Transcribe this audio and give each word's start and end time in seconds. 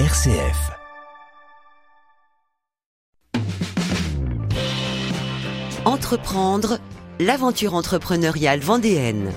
RCF. 0.00 0.72
Entreprendre, 5.84 6.80
l'aventure 7.20 7.74
entrepreneuriale 7.74 8.58
vendéenne. 8.58 9.30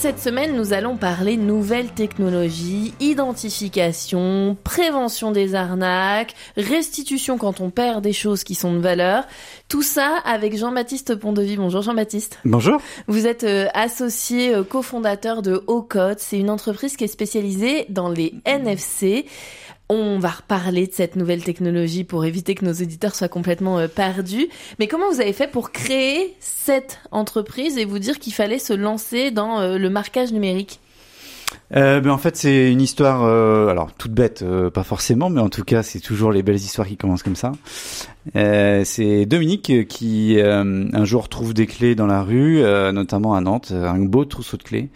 Cette 0.00 0.18
semaine, 0.18 0.56
nous 0.56 0.72
allons 0.72 0.96
parler 0.96 1.36
nouvelles 1.36 1.90
technologies, 1.90 2.94
identification, 3.00 4.56
prévention 4.64 5.30
des 5.30 5.54
arnaques, 5.54 6.34
restitution 6.56 7.36
quand 7.36 7.60
on 7.60 7.68
perd 7.68 8.02
des 8.02 8.14
choses 8.14 8.42
qui 8.42 8.54
sont 8.54 8.72
de 8.72 8.78
valeur. 8.78 9.24
Tout 9.68 9.82
ça 9.82 10.16
avec 10.24 10.56
Jean-Baptiste 10.56 11.16
Pondevie. 11.16 11.58
Bonjour 11.58 11.82
Jean-Baptiste. 11.82 12.38
Bonjour. 12.46 12.80
Vous 13.08 13.26
êtes 13.26 13.44
euh, 13.44 13.66
associé 13.74 14.54
euh, 14.54 14.64
cofondateur 14.64 15.42
de 15.42 15.62
Ocode. 15.66 16.18
C'est 16.18 16.38
une 16.38 16.48
entreprise 16.48 16.96
qui 16.96 17.04
est 17.04 17.06
spécialisée 17.06 17.84
dans 17.90 18.08
les 18.08 18.32
NFC. 18.46 19.26
On 19.92 20.20
va 20.20 20.28
reparler 20.28 20.86
de 20.86 20.92
cette 20.92 21.16
nouvelle 21.16 21.42
technologie 21.42 22.04
pour 22.04 22.24
éviter 22.24 22.54
que 22.54 22.64
nos 22.64 22.74
auditeurs 22.74 23.16
soient 23.16 23.26
complètement 23.26 23.80
euh, 23.80 23.88
perdus. 23.88 24.46
Mais 24.78 24.86
comment 24.86 25.10
vous 25.10 25.20
avez 25.20 25.32
fait 25.32 25.50
pour 25.50 25.72
créer 25.72 26.36
cette 26.38 27.00
entreprise 27.10 27.76
et 27.76 27.84
vous 27.84 27.98
dire 27.98 28.20
qu'il 28.20 28.32
fallait 28.32 28.60
se 28.60 28.72
lancer 28.72 29.32
dans 29.32 29.58
euh, 29.58 29.78
le 29.78 29.90
marquage 29.90 30.32
numérique? 30.32 30.78
Euh, 31.74 32.00
ben 32.00 32.12
en 32.12 32.18
fait, 32.18 32.36
c'est 32.36 32.70
une 32.70 32.80
histoire, 32.80 33.24
alors 33.24 33.92
toute 33.94 34.12
bête, 34.12 34.44
pas 34.72 34.84
forcément, 34.84 35.28
mais 35.28 35.40
en 35.40 35.48
tout 35.48 35.64
cas, 35.64 35.82
c'est 35.82 35.98
toujours 35.98 36.30
les 36.30 36.44
belles 36.44 36.54
histoires 36.54 36.86
qui 36.86 36.96
commencent 36.96 37.24
comme 37.24 37.34
ça. 37.34 37.50
C'est 38.34 39.26
Dominique 39.26 39.88
qui 39.88 40.40
un 40.40 41.04
jour 41.04 41.28
trouve 41.28 41.52
des 41.52 41.66
clés 41.66 41.96
dans 41.96 42.06
la 42.06 42.22
rue, 42.22 42.62
notamment 42.92 43.34
à 43.34 43.40
Nantes, 43.40 43.72
un 43.72 43.98
beau 43.98 44.24
trousseau 44.24 44.58
de 44.58 44.62
clés, 44.62 44.90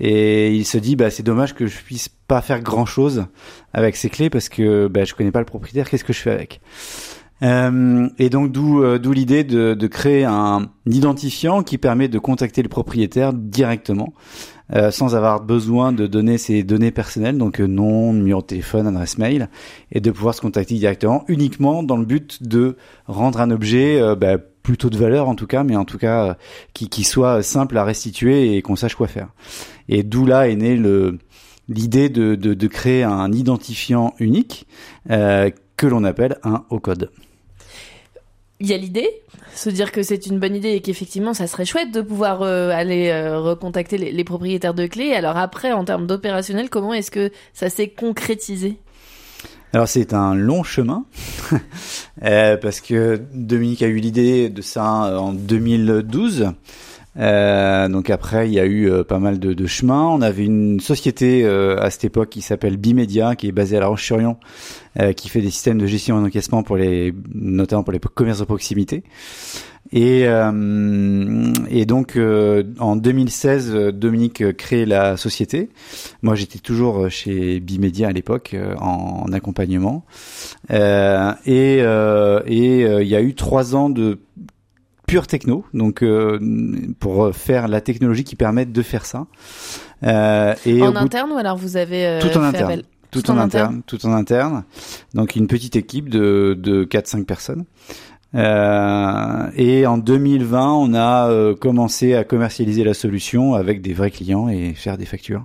et 0.00 0.54
il 0.54 0.64
se 0.64 0.78
dit, 0.78 0.96
bah 0.96 1.10
c'est 1.10 1.22
dommage 1.22 1.54
que 1.54 1.66
je 1.66 1.78
puisse 1.78 2.08
pas 2.08 2.40
faire 2.40 2.60
grand 2.60 2.86
chose 2.86 3.26
avec 3.72 3.96
ces 3.96 4.08
clés 4.08 4.30
parce 4.30 4.48
que 4.48 4.86
bah, 4.86 5.04
je 5.04 5.14
connais 5.14 5.32
pas 5.32 5.40
le 5.40 5.46
propriétaire. 5.46 5.88
Qu'est-ce 5.88 6.04
que 6.04 6.12
je 6.12 6.20
fais 6.20 6.30
avec? 6.30 6.60
Euh, 7.42 8.08
et 8.18 8.30
donc 8.30 8.50
d'où 8.50 8.82
euh, 8.82 8.98
d'où 8.98 9.12
l'idée 9.12 9.44
de, 9.44 9.74
de, 9.74 9.86
créer 9.86 10.24
un 10.24 10.70
identifiant 10.86 11.62
qui 11.62 11.78
permet 11.78 12.08
de 12.08 12.18
contacter 12.18 12.64
le 12.64 12.68
propriétaire 12.68 13.32
directement 13.32 14.12
euh, 14.74 14.90
sans 14.90 15.14
avoir 15.14 15.40
besoin 15.40 15.92
de 15.92 16.06
donner 16.06 16.36
ses 16.36 16.62
données 16.62 16.90
personnelles, 16.90 17.38
donc 17.38 17.60
euh, 17.60 17.66
nom, 17.66 18.12
numéro 18.12 18.42
de 18.42 18.46
téléphone, 18.46 18.86
adresse 18.86 19.16
mail, 19.16 19.48
et 19.92 20.00
de 20.00 20.10
pouvoir 20.10 20.34
se 20.34 20.42
contacter 20.42 20.74
directement 20.74 21.24
uniquement 21.28 21.82
dans 21.82 21.96
le 21.96 22.04
but 22.04 22.42
de 22.42 22.76
rendre 23.06 23.40
un 23.40 23.50
objet 23.50 23.98
bah, 24.16 24.36
plutôt 24.68 24.90
de 24.90 24.98
valeur 24.98 25.30
en 25.30 25.34
tout 25.34 25.46
cas, 25.46 25.64
mais 25.64 25.76
en 25.76 25.86
tout 25.86 25.96
cas 25.96 26.36
qui, 26.74 26.90
qui 26.90 27.02
soit 27.02 27.42
simple 27.42 27.78
à 27.78 27.84
restituer 27.84 28.54
et 28.54 28.60
qu'on 28.60 28.76
sache 28.76 28.94
quoi 28.94 29.08
faire. 29.08 29.30
Et 29.88 30.02
d'où 30.02 30.26
là 30.26 30.46
est 30.48 30.56
né 30.56 30.76
le 30.76 31.18
l'idée 31.70 32.10
de, 32.10 32.34
de, 32.34 32.66
créer 32.66 33.02
un 33.02 33.32
identifiant 33.32 34.14
unique 34.18 34.66
que 35.06 35.86
l'on 35.86 36.04
appelle 36.04 36.38
un 36.42 36.64
haut 36.68 36.80
code 36.80 37.10
il 38.60 38.66
y 38.66 38.74
a 38.74 38.76
l'idée, 38.76 39.08
se 39.54 39.70
dire 39.70 39.92
que 39.92 40.02
c'est 40.02 40.26
une 40.26 40.40
bonne 40.40 40.56
idée 40.56 40.70
et 40.70 40.80
qu'effectivement 40.80 41.32
ça 41.32 41.46
serait 41.46 41.64
chouette 41.64 41.92
de 41.92 42.00
pouvoir 42.00 42.42
euh, 42.42 42.70
aller 42.70 43.08
euh, 43.08 43.38
recontacter 43.38 43.98
les, 43.98 44.10
les, 44.10 44.24
propriétaires 44.24 44.74
de 44.74 44.86
clés. 44.86 45.12
Alors 45.12 45.36
après, 45.36 45.70
en 45.70 45.84
termes 45.84 46.08
d'opérationnel, 46.08 46.68
comment 46.68 46.92
est-ce 46.92 47.12
que 47.12 47.30
ça 47.52 47.70
s'est 47.70 47.88
concrétisé? 47.88 48.78
Alors 49.72 49.88
c'est 49.88 50.14
un 50.14 50.34
long 50.34 50.62
chemin 50.62 51.04
euh, 52.22 52.56
parce 52.56 52.80
que 52.80 53.20
Dominique 53.34 53.82
a 53.82 53.86
eu 53.86 53.96
l'idée 53.96 54.48
de 54.48 54.62
ça 54.62 55.20
en 55.20 55.32
2012. 55.32 56.52
Euh, 57.18 57.88
donc 57.88 58.10
après, 58.10 58.48
il 58.48 58.54
y 58.54 58.60
a 58.60 58.64
eu 58.64 58.90
euh, 58.90 59.04
pas 59.04 59.18
mal 59.18 59.38
de, 59.38 59.52
de 59.52 59.66
chemins. 59.66 60.08
On 60.08 60.22
avait 60.22 60.44
une 60.44 60.80
société 60.80 61.44
euh, 61.44 61.80
à 61.80 61.90
cette 61.90 62.04
époque 62.04 62.30
qui 62.30 62.42
s'appelle 62.42 62.76
Bimedia, 62.76 63.34
qui 63.34 63.48
est 63.48 63.52
basée 63.52 63.76
à 63.76 63.80
La 63.80 63.88
Roche-sur-Yon, 63.88 64.36
euh, 65.00 65.12
qui 65.12 65.28
fait 65.28 65.40
des 65.40 65.50
systèmes 65.50 65.78
de 65.78 65.86
gestion 65.86 66.16
en 66.16 66.24
encaissement 66.24 66.62
pour 66.62 66.76
les, 66.76 67.12
notamment 67.34 67.82
pour 67.82 67.92
les 67.92 67.98
commerces 68.00 68.40
de 68.40 68.44
proximité. 68.44 69.02
Et, 69.90 70.24
et 70.24 71.86
donc 71.86 72.18
en 72.78 72.96
2016, 72.96 73.72
Dominique 73.94 74.54
crée 74.58 74.84
la 74.84 75.16
société. 75.16 75.70
Moi, 76.20 76.34
j'étais 76.34 76.58
toujours 76.58 77.08
chez 77.08 77.58
Bimedia 77.60 78.08
à 78.08 78.12
l'époque 78.12 78.54
en, 78.78 79.24
en, 79.26 79.32
accompagnement. 79.32 80.04
et 80.68 81.78
et 81.78 82.82
il 82.82 83.08
y 83.08 83.16
a 83.16 83.22
eu 83.22 83.34
trois 83.34 83.74
ans 83.74 83.88
de 83.88 84.18
pure 85.08 85.26
techno, 85.26 85.64
donc 85.74 86.02
euh, 86.02 86.38
pour 87.00 87.34
faire 87.34 87.66
la 87.66 87.80
technologie 87.80 88.24
qui 88.24 88.36
permette 88.36 88.70
de 88.70 88.82
faire 88.82 89.06
ça. 89.06 89.26
Euh, 90.04 90.54
et 90.64 90.82
en 90.82 90.94
interne 90.94 91.32
ou 91.32 91.36
alors 91.36 91.56
vous 91.56 91.76
avez 91.76 92.06
euh, 92.06 92.20
tout 92.20 92.38
en 92.38 92.42
interne. 92.42 92.82
Tout, 93.10 93.30
en, 93.30 93.38
interne, 93.38 93.82
tout 93.86 94.04
en 94.04 94.12
interne. 94.12 94.64
Donc 95.14 95.34
une 95.34 95.46
petite 95.46 95.76
équipe 95.76 96.10
de, 96.10 96.54
de 96.58 96.84
4-5 96.84 97.24
personnes. 97.24 97.64
Euh, 98.34 99.50
et 99.56 99.86
en 99.86 99.98
2020, 99.98 100.72
on 100.72 100.94
a 100.94 101.30
euh, 101.30 101.54
commencé 101.54 102.14
à 102.14 102.24
commercialiser 102.24 102.84
la 102.84 102.94
solution 102.94 103.54
avec 103.54 103.80
des 103.80 103.94
vrais 103.94 104.10
clients 104.10 104.48
et 104.48 104.74
faire 104.74 104.98
des 104.98 105.06
factures. 105.06 105.44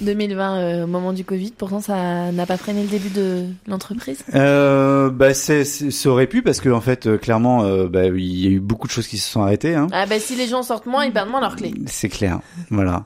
2020, 0.00 0.56
euh, 0.56 0.84
au 0.84 0.86
moment 0.86 1.12
du 1.12 1.24
Covid, 1.24 1.52
pourtant 1.56 1.80
ça 1.80 2.32
n'a 2.32 2.46
pas 2.46 2.56
freiné 2.56 2.82
le 2.82 2.88
début 2.88 3.10
de 3.10 3.44
l'entreprise 3.66 4.24
euh, 4.34 5.10
bah, 5.10 5.34
c'est, 5.34 5.64
Ça 5.64 6.08
aurait 6.08 6.26
pu 6.26 6.42
parce 6.42 6.60
que 6.60 6.68
en 6.70 6.80
fait, 6.80 7.06
euh, 7.06 7.18
clairement, 7.18 7.64
euh, 7.64 7.88
bah, 7.88 8.06
il 8.06 8.40
y 8.40 8.46
a 8.46 8.50
eu 8.50 8.60
beaucoup 8.60 8.86
de 8.86 8.92
choses 8.92 9.06
qui 9.06 9.18
se 9.18 9.30
sont 9.30 9.42
arrêtées. 9.42 9.74
Hein. 9.74 9.88
Ah 9.92 10.06
bah 10.06 10.18
si 10.18 10.36
les 10.36 10.46
gens 10.46 10.62
sortent 10.62 10.86
moins, 10.86 11.04
ils 11.04 11.12
perdent 11.12 11.30
moins 11.30 11.40
leurs 11.40 11.56
clés. 11.56 11.74
C'est 11.86 12.08
clair, 12.08 12.40
voilà. 12.70 13.04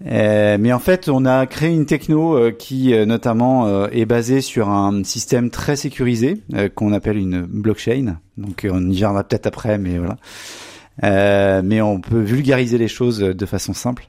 mais 0.00 0.72
en 0.72 0.78
fait, 0.78 1.08
on 1.08 1.26
a 1.26 1.46
créé 1.46 1.70
une 1.70 1.86
techno 1.86 2.50
qui 2.52 2.94
notamment 3.06 3.88
est 3.88 4.06
basée 4.06 4.40
sur 4.40 4.68
un 4.68 5.04
système 5.04 5.50
très 5.50 5.76
sécurisé 5.76 6.40
qu'on 6.74 6.92
appelle 6.92 7.18
une 7.18 7.42
blockchain. 7.42 8.16
Donc 8.40 8.66
on 8.70 8.82
y 8.90 8.94
reviendra 8.94 9.24
peut-être 9.24 9.46
après, 9.46 9.78
mais 9.78 9.98
voilà. 9.98 10.16
Euh, 11.02 11.62
mais 11.64 11.80
on 11.80 11.98
peut 12.00 12.20
vulgariser 12.20 12.76
les 12.76 12.88
choses 12.88 13.20
de 13.20 13.46
façon 13.46 13.72
simple. 13.72 14.08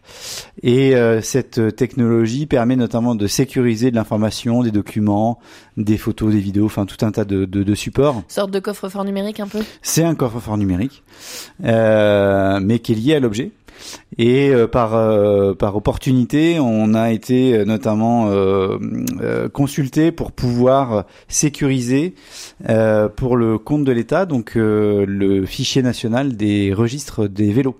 Et 0.62 0.94
euh, 0.96 1.22
cette 1.22 1.76
technologie 1.76 2.48
permet 2.48 2.76
notamment 2.76 3.16
de 3.16 3.28
sécuriser 3.28 3.92
de 3.92 3.96
l'information, 3.96 4.62
des 4.62 4.72
documents, 4.72 5.40
des 5.78 5.98
photos, 5.98 6.34
des 6.34 6.40
vidéos, 6.40 6.66
enfin 6.66 6.86
tout 6.86 7.06
un 7.06 7.12
tas 7.12 7.24
de, 7.24 7.46
de, 7.46 7.64
de 7.64 7.76
supports. 7.76 8.24
Sorte 8.28 8.52
de 8.52 8.60
coffre-fort 8.60 9.06
numérique 9.06 9.40
un 9.40 9.48
peu? 9.48 9.60
C'est 9.82 10.04
un 10.04 10.16
coffre-fort 10.16 10.58
numérique, 10.58 11.04
euh, 11.64 12.60
mais 12.62 12.80
qui 12.80 12.92
est 12.92 12.96
lié 12.96 13.16
à 13.16 13.20
l'objet. 13.22 13.52
Et 14.18 14.50
euh, 14.50 14.68
par 14.68 14.94
euh, 14.96 15.54
par 15.54 15.76
opportunité, 15.76 16.60
on 16.60 16.94
a 16.94 17.12
été 17.12 17.56
euh, 17.56 17.66
notamment 17.66 18.02
consulté 19.54 20.12
pour 20.12 20.32
pouvoir 20.32 21.06
sécuriser 21.28 22.16
pour 23.16 23.38
le 23.38 23.58
compte 23.58 23.84
de 23.84 23.92
l'État 23.92 24.26
donc 24.26 24.54
le 24.56 25.46
fichier 25.46 25.82
national 25.82 26.36
des 26.36 26.74
registres 26.74 27.28
des 27.28 27.52
vélos. 27.52 27.78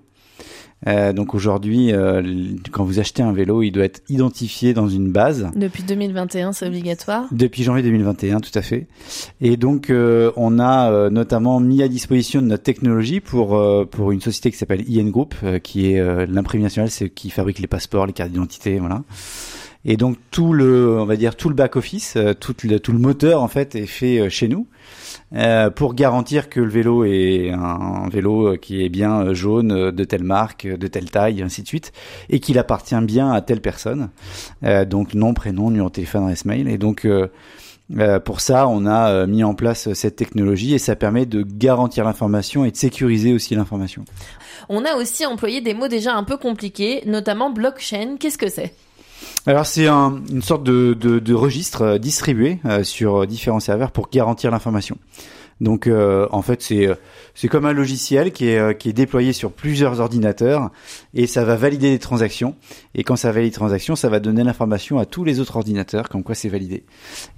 Euh, 0.86 1.12
donc 1.12 1.34
aujourd'hui, 1.34 1.92
euh, 1.92 2.22
quand 2.70 2.84
vous 2.84 2.98
achetez 2.98 3.22
un 3.22 3.32
vélo, 3.32 3.62
il 3.62 3.70
doit 3.70 3.84
être 3.84 4.02
identifié 4.08 4.74
dans 4.74 4.88
une 4.88 5.12
base. 5.12 5.48
Depuis 5.54 5.82
2021, 5.82 6.52
c'est 6.52 6.66
obligatoire 6.66 7.26
Depuis 7.30 7.62
janvier 7.62 7.82
2021, 7.82 8.40
tout 8.40 8.50
à 8.54 8.62
fait. 8.62 8.86
Et 9.40 9.56
donc, 9.56 9.90
euh, 9.90 10.32
on 10.36 10.58
a 10.58 10.90
euh, 10.90 11.10
notamment 11.10 11.60
mis 11.60 11.82
à 11.82 11.88
disposition 11.88 12.42
de 12.42 12.46
notre 12.46 12.62
technologie 12.62 13.20
pour 13.20 13.56
euh, 13.56 13.84
pour 13.84 14.12
une 14.12 14.20
société 14.20 14.50
qui 14.50 14.56
s'appelle 14.56 14.84
IN 14.88 15.10
Group, 15.10 15.34
qui 15.62 15.92
est 15.92 16.26
l'imprimerie 16.26 16.64
nationale, 16.64 16.90
c'est 16.90 17.10
qui 17.10 17.30
fabrique 17.30 17.58
les 17.58 17.66
passeports, 17.66 18.06
les 18.06 18.12
cartes 18.12 18.30
d'identité, 18.30 18.78
voilà. 18.78 19.02
Et 19.84 19.96
donc 19.96 20.16
tout 20.30 20.52
le, 20.52 20.98
on 21.00 21.04
va 21.04 21.16
dire 21.16 21.34
tout 21.34 21.48
le 21.48 21.54
back 21.54 21.76
office, 21.76 22.16
tout 22.40 22.54
le, 22.64 22.78
tout 22.78 22.92
le 22.92 22.98
moteur 22.98 23.42
en 23.42 23.48
fait 23.48 23.74
est 23.74 23.86
fait 23.86 24.30
chez 24.30 24.48
nous. 24.48 24.66
Euh, 25.34 25.70
pour 25.70 25.94
garantir 25.94 26.50
que 26.50 26.60
le 26.60 26.68
vélo 26.68 27.04
est 27.04 27.50
un, 27.50 28.08
vélo 28.10 28.56
qui 28.58 28.84
est 28.84 28.88
bien 28.88 29.32
jaune, 29.32 29.90
de 29.90 30.04
telle 30.04 30.24
marque, 30.24 30.66
de 30.66 30.86
telle 30.86 31.10
taille, 31.10 31.42
ainsi 31.42 31.62
de 31.62 31.68
suite, 31.68 31.92
et 32.28 32.40
qu'il 32.40 32.58
appartient 32.58 33.00
bien 33.02 33.32
à 33.32 33.40
telle 33.40 33.60
personne. 33.60 34.10
Euh, 34.64 34.84
donc 34.84 35.14
nom, 35.14 35.34
prénom, 35.34 35.70
numéro 35.70 35.88
de 35.88 35.94
téléphone, 35.94 36.24
adresse 36.24 36.44
mail. 36.44 36.68
Et 36.68 36.78
donc 36.78 37.04
euh, 37.04 37.28
euh 37.98 38.20
pour 38.20 38.40
ça, 38.40 38.68
on 38.68 38.86
a 38.86 39.26
mis 39.26 39.44
en 39.44 39.54
place 39.54 39.92
cette 39.94 40.16
technologie 40.16 40.74
et 40.74 40.78
ça 40.78 40.96
permet 40.96 41.26
de 41.26 41.42
garantir 41.42 42.04
l'information 42.04 42.64
et 42.64 42.70
de 42.70 42.76
sécuriser 42.76 43.32
aussi 43.32 43.54
l'information. 43.54 44.04
On 44.68 44.84
a 44.84 44.94
aussi 44.96 45.26
employé 45.26 45.60
des 45.60 45.74
mots 45.74 45.88
déjà 45.88 46.14
un 46.14 46.24
peu 46.24 46.36
compliqués, 46.36 47.02
notamment 47.06 47.50
blockchain. 47.50 48.16
Qu'est-ce 48.18 48.38
que 48.38 48.48
c'est? 48.48 48.74
Alors 49.46 49.66
c'est 49.66 49.86
un, 49.86 50.20
une 50.30 50.42
sorte 50.42 50.62
de, 50.62 50.94
de, 50.94 51.18
de 51.18 51.34
registre 51.34 51.98
distribué 51.98 52.58
euh, 52.64 52.84
sur 52.84 53.26
différents 53.26 53.60
serveurs 53.60 53.90
pour 53.90 54.08
garantir 54.10 54.50
l'information. 54.50 54.96
Donc 55.60 55.86
euh, 55.86 56.26
en 56.30 56.42
fait 56.42 56.62
c'est 56.62 56.88
c'est 57.34 57.48
comme 57.48 57.66
un 57.66 57.72
logiciel 57.72 58.32
qui 58.32 58.48
est 58.48 58.58
euh, 58.58 58.72
qui 58.72 58.88
est 58.88 58.92
déployé 58.92 59.32
sur 59.32 59.52
plusieurs 59.52 60.00
ordinateurs 60.00 60.70
et 61.14 61.26
ça 61.26 61.44
va 61.44 61.56
valider 61.56 61.90
les 61.90 61.98
transactions 61.98 62.54
et 62.94 63.04
quand 63.04 63.16
ça 63.16 63.32
valide 63.32 63.48
les 63.48 63.54
transactions 63.54 63.96
ça 63.96 64.08
va 64.08 64.20
donner 64.20 64.44
l'information 64.44 64.98
à 64.98 65.06
tous 65.06 65.24
les 65.24 65.40
autres 65.40 65.56
ordinateurs 65.56 66.08
comme 66.08 66.22
quoi 66.22 66.34
c'est 66.34 66.48
validé. 66.48 66.84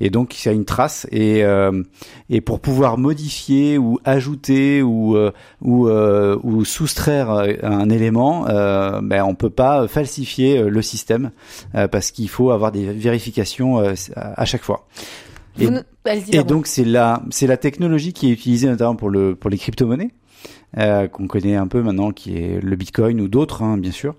Et 0.00 0.10
donc 0.10 0.44
y 0.44 0.48
a 0.48 0.52
une 0.52 0.64
trace 0.64 1.06
et 1.10 1.44
euh, 1.44 1.82
et 2.30 2.40
pour 2.40 2.60
pouvoir 2.60 2.98
modifier 2.98 3.78
ou 3.78 3.98
ajouter 4.04 4.82
ou 4.82 5.16
ou 5.60 5.88
ou 5.88 6.64
soustraire 6.64 7.30
un 7.30 7.90
élément, 7.90 8.46
euh, 8.48 9.00
ben 9.02 9.22
on 9.24 9.34
peut 9.34 9.50
pas 9.50 9.86
falsifier 9.88 10.62
le 10.62 10.82
système 10.82 11.30
parce 11.90 12.10
qu'il 12.10 12.28
faut 12.28 12.50
avoir 12.50 12.72
des 12.72 12.92
vérifications 12.92 13.82
à 14.16 14.44
chaque 14.44 14.62
fois. 14.62 14.86
Et, 15.60 15.68
et 16.32 16.42
donc 16.42 16.66
c'est 16.66 16.84
la 16.84 17.22
c'est 17.30 17.46
la 17.46 17.56
technologie 17.56 18.12
qui 18.12 18.28
est 18.28 18.32
utilisée 18.32 18.68
notamment 18.68 18.96
pour 18.96 19.10
le 19.10 19.34
pour 19.34 19.50
les 19.50 19.58
crypto-monnaies. 19.58 20.10
Euh, 20.76 21.06
qu'on 21.06 21.28
connaît 21.28 21.54
un 21.54 21.68
peu 21.68 21.82
maintenant, 21.82 22.10
qui 22.10 22.36
est 22.36 22.60
le 22.60 22.74
Bitcoin 22.74 23.20
ou 23.20 23.28
d'autres, 23.28 23.62
hein, 23.62 23.78
bien 23.78 23.92
sûr. 23.92 24.16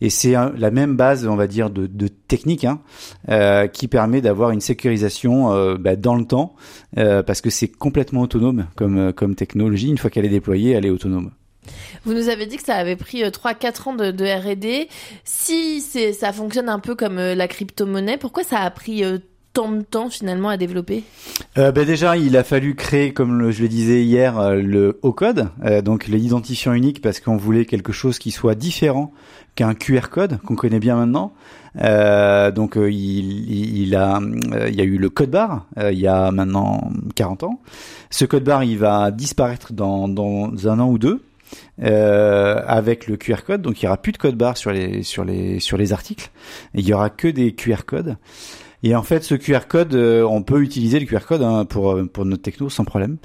Et 0.00 0.08
c'est 0.08 0.32
la 0.32 0.70
même 0.70 0.96
base, 0.96 1.26
on 1.26 1.36
va 1.36 1.46
dire, 1.46 1.68
de, 1.68 1.86
de 1.86 2.08
technique 2.08 2.64
hein, 2.64 2.80
euh, 3.28 3.66
qui 3.66 3.88
permet 3.88 4.22
d'avoir 4.22 4.50
une 4.50 4.62
sécurisation 4.62 5.52
euh, 5.52 5.76
bah, 5.76 5.96
dans 5.96 6.14
le 6.14 6.24
temps, 6.24 6.54
euh, 6.96 7.22
parce 7.22 7.42
que 7.42 7.50
c'est 7.50 7.68
complètement 7.68 8.22
autonome 8.22 8.66
comme, 8.74 9.12
comme 9.12 9.34
technologie. 9.34 9.90
Une 9.90 9.98
fois 9.98 10.08
qu'elle 10.08 10.24
est 10.24 10.30
déployée, 10.30 10.72
elle 10.72 10.86
est 10.86 10.90
autonome. 10.90 11.30
Vous 12.06 12.14
nous 12.14 12.30
avez 12.30 12.46
dit 12.46 12.56
que 12.56 12.64
ça 12.64 12.76
avait 12.76 12.96
pris 12.96 13.22
3-4 13.22 13.88
ans 13.90 13.94
de, 13.94 14.10
de 14.10 14.24
R&D. 14.24 14.88
Si 15.24 15.82
ça 15.82 16.32
fonctionne 16.32 16.70
un 16.70 16.78
peu 16.78 16.94
comme 16.94 17.16
la 17.16 17.48
crypto-monnaie, 17.48 18.16
pourquoi 18.16 18.44
ça 18.44 18.60
a 18.60 18.70
pris 18.70 19.02
tant 19.52 19.70
de 19.72 19.82
temps 19.82 20.10
finalement 20.10 20.48
à 20.48 20.56
développer? 20.56 21.04
Euh, 21.56 21.72
ben 21.72 21.84
Déjà, 21.84 22.16
il 22.16 22.36
a 22.36 22.44
fallu 22.44 22.74
créer, 22.74 23.12
comme 23.12 23.50
je 23.50 23.62
le 23.62 23.68
disais 23.68 24.04
hier, 24.04 24.38
euh, 24.38 24.56
le 24.56 24.98
haut 25.02 25.12
code, 25.12 25.48
euh, 25.64 25.82
donc 25.82 26.06
l'identifiant 26.06 26.72
unique, 26.72 27.00
parce 27.00 27.20
qu'on 27.20 27.36
voulait 27.36 27.64
quelque 27.64 27.92
chose 27.92 28.18
qui 28.18 28.30
soit 28.30 28.54
différent 28.54 29.12
qu'un 29.54 29.74
QR 29.74 30.08
code 30.10 30.38
qu'on 30.42 30.54
connaît 30.54 30.80
bien 30.80 30.96
maintenant. 30.96 31.32
Euh, 31.80 32.50
donc 32.50 32.76
il, 32.76 33.80
il, 33.82 33.94
a, 33.94 34.20
il 34.68 34.74
y 34.74 34.80
a 34.80 34.84
eu 34.84 34.98
le 34.98 35.10
code 35.10 35.30
barre 35.30 35.66
il 35.76 35.98
y 35.98 36.06
a 36.06 36.30
maintenant 36.30 36.90
40 37.14 37.42
ans. 37.44 37.60
Ce 38.10 38.24
code 38.24 38.44
barre, 38.44 38.64
il 38.64 38.78
va 38.78 39.10
disparaître 39.10 39.72
dans, 39.72 40.08
dans 40.08 40.68
un 40.68 40.78
an 40.80 40.88
ou 40.88 40.98
deux. 40.98 41.22
Euh, 41.82 42.60
avec 42.66 43.06
le 43.06 43.16
QR 43.16 43.42
code, 43.46 43.62
donc 43.62 43.80
il 43.80 43.84
y 43.84 43.88
aura 43.88 43.96
plus 43.96 44.12
de 44.12 44.18
code 44.18 44.36
barre 44.36 44.56
sur 44.56 44.72
les 44.72 45.02
sur 45.02 45.24
les 45.24 45.60
sur 45.60 45.76
les 45.76 45.92
articles, 45.92 46.30
il 46.74 46.86
y 46.86 46.92
aura 46.92 47.08
que 47.08 47.28
des 47.28 47.54
QR 47.54 47.84
codes. 47.86 48.16
Et 48.82 48.94
en 48.94 49.02
fait, 49.02 49.24
ce 49.24 49.34
QR 49.34 49.66
code, 49.68 49.94
euh, 49.94 50.22
on 50.22 50.42
peut 50.42 50.62
utiliser 50.62 51.00
le 51.00 51.06
QR 51.06 51.26
code 51.26 51.42
hein, 51.42 51.64
pour 51.64 51.92
euh, 51.92 52.04
pour 52.04 52.24
notre 52.24 52.42
techno 52.42 52.68
sans 52.68 52.84
problème. 52.84 53.18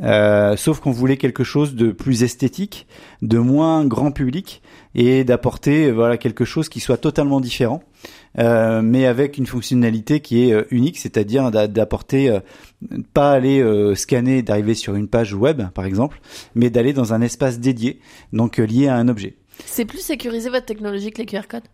Euh, 0.00 0.56
sauf 0.56 0.80
qu'on 0.80 0.90
voulait 0.90 1.16
quelque 1.16 1.44
chose 1.44 1.74
de 1.74 1.92
plus 1.92 2.22
esthétique, 2.22 2.86
de 3.22 3.38
moins 3.38 3.86
grand 3.86 4.10
public 4.10 4.62
et 4.94 5.24
d'apporter 5.24 5.90
voilà 5.90 6.18
quelque 6.18 6.44
chose 6.44 6.68
qui 6.68 6.80
soit 6.80 6.98
totalement 6.98 7.40
différent, 7.40 7.82
euh, 8.38 8.82
mais 8.82 9.06
avec 9.06 9.38
une 9.38 9.46
fonctionnalité 9.46 10.20
qui 10.20 10.42
est 10.42 10.66
unique, 10.70 10.98
c'est-à-dire 10.98 11.50
d'apporter 11.50 12.38
pas 13.14 13.32
aller 13.32 13.64
scanner, 13.94 14.42
d'arriver 14.42 14.74
sur 14.74 14.94
une 14.94 15.08
page 15.08 15.32
web 15.32 15.62
par 15.74 15.86
exemple, 15.86 16.20
mais 16.54 16.68
d'aller 16.68 16.92
dans 16.92 17.14
un 17.14 17.22
espace 17.22 17.60
dédié, 17.60 18.00
donc 18.32 18.58
lié 18.58 18.88
à 18.88 18.96
un 18.96 19.08
objet. 19.08 19.36
C'est 19.64 19.84
plus 19.84 20.00
sécurisé 20.00 20.50
votre 20.50 20.66
technologie 20.66 21.10
que 21.10 21.18
les 21.18 21.26
QR 21.26 21.46
codes? 21.48 21.64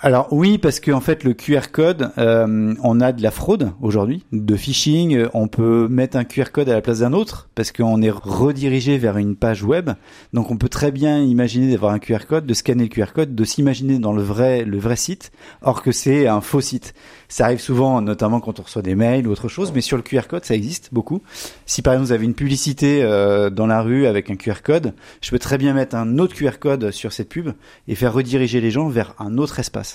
Alors 0.00 0.28
oui, 0.30 0.58
parce 0.58 0.78
qu'en 0.78 1.00
fait 1.00 1.24
le 1.24 1.32
QR 1.32 1.70
code, 1.72 2.10
euh, 2.18 2.74
on 2.82 3.00
a 3.00 3.12
de 3.12 3.22
la 3.22 3.30
fraude 3.30 3.72
aujourd'hui, 3.80 4.24
de 4.30 4.54
phishing. 4.54 5.26
On 5.32 5.48
peut 5.48 5.88
mettre 5.88 6.18
un 6.18 6.24
QR 6.24 6.50
code 6.52 6.68
à 6.68 6.74
la 6.74 6.82
place 6.82 6.98
d'un 6.98 7.14
autre 7.14 7.48
parce 7.54 7.72
qu'on 7.72 8.02
est 8.02 8.10
redirigé 8.10 8.98
vers 8.98 9.16
une 9.16 9.36
page 9.36 9.62
web. 9.62 9.92
Donc 10.34 10.50
on 10.50 10.58
peut 10.58 10.68
très 10.68 10.90
bien 10.90 11.20
imaginer 11.20 11.72
d'avoir 11.72 11.92
un 11.92 11.98
QR 11.98 12.26
code, 12.28 12.44
de 12.44 12.52
scanner 12.52 12.82
le 12.82 12.90
QR 12.90 13.12
code, 13.14 13.34
de 13.34 13.44
s'imaginer 13.44 13.98
dans 13.98 14.12
le 14.12 14.20
vrai 14.20 14.66
le 14.66 14.78
vrai 14.78 14.96
site, 14.96 15.32
or 15.62 15.82
que 15.82 15.92
c'est 15.92 16.26
un 16.26 16.42
faux 16.42 16.60
site. 16.60 16.92
Ça 17.28 17.46
arrive 17.46 17.60
souvent, 17.60 18.02
notamment 18.02 18.40
quand 18.40 18.60
on 18.60 18.64
reçoit 18.64 18.82
des 18.82 18.94
mails 18.94 19.26
ou 19.26 19.30
autre 19.30 19.48
chose, 19.48 19.72
mais 19.74 19.80
sur 19.80 19.96
le 19.96 20.02
QR 20.02 20.28
code, 20.28 20.44
ça 20.44 20.54
existe 20.54 20.90
beaucoup. 20.92 21.22
Si 21.64 21.80
par 21.80 21.94
exemple 21.94 22.08
vous 22.08 22.12
avez 22.12 22.26
une 22.26 22.34
publicité 22.34 23.02
euh, 23.02 23.48
dans 23.48 23.66
la 23.66 23.80
rue 23.80 24.04
avec 24.04 24.30
un 24.30 24.36
QR 24.36 24.60
code, 24.62 24.92
je 25.22 25.30
peux 25.30 25.38
très 25.38 25.56
bien 25.56 25.72
mettre 25.72 25.96
un 25.96 26.18
autre 26.18 26.34
QR 26.34 26.58
code 26.60 26.90
sur 26.90 27.14
cette 27.14 27.30
pub 27.30 27.52
et 27.88 27.94
faire 27.94 28.12
rediriger 28.12 28.60
les 28.60 28.70
gens 28.70 28.88
vers 28.88 29.14
un 29.18 29.38
autre 29.38 29.58
espace. 29.58 29.86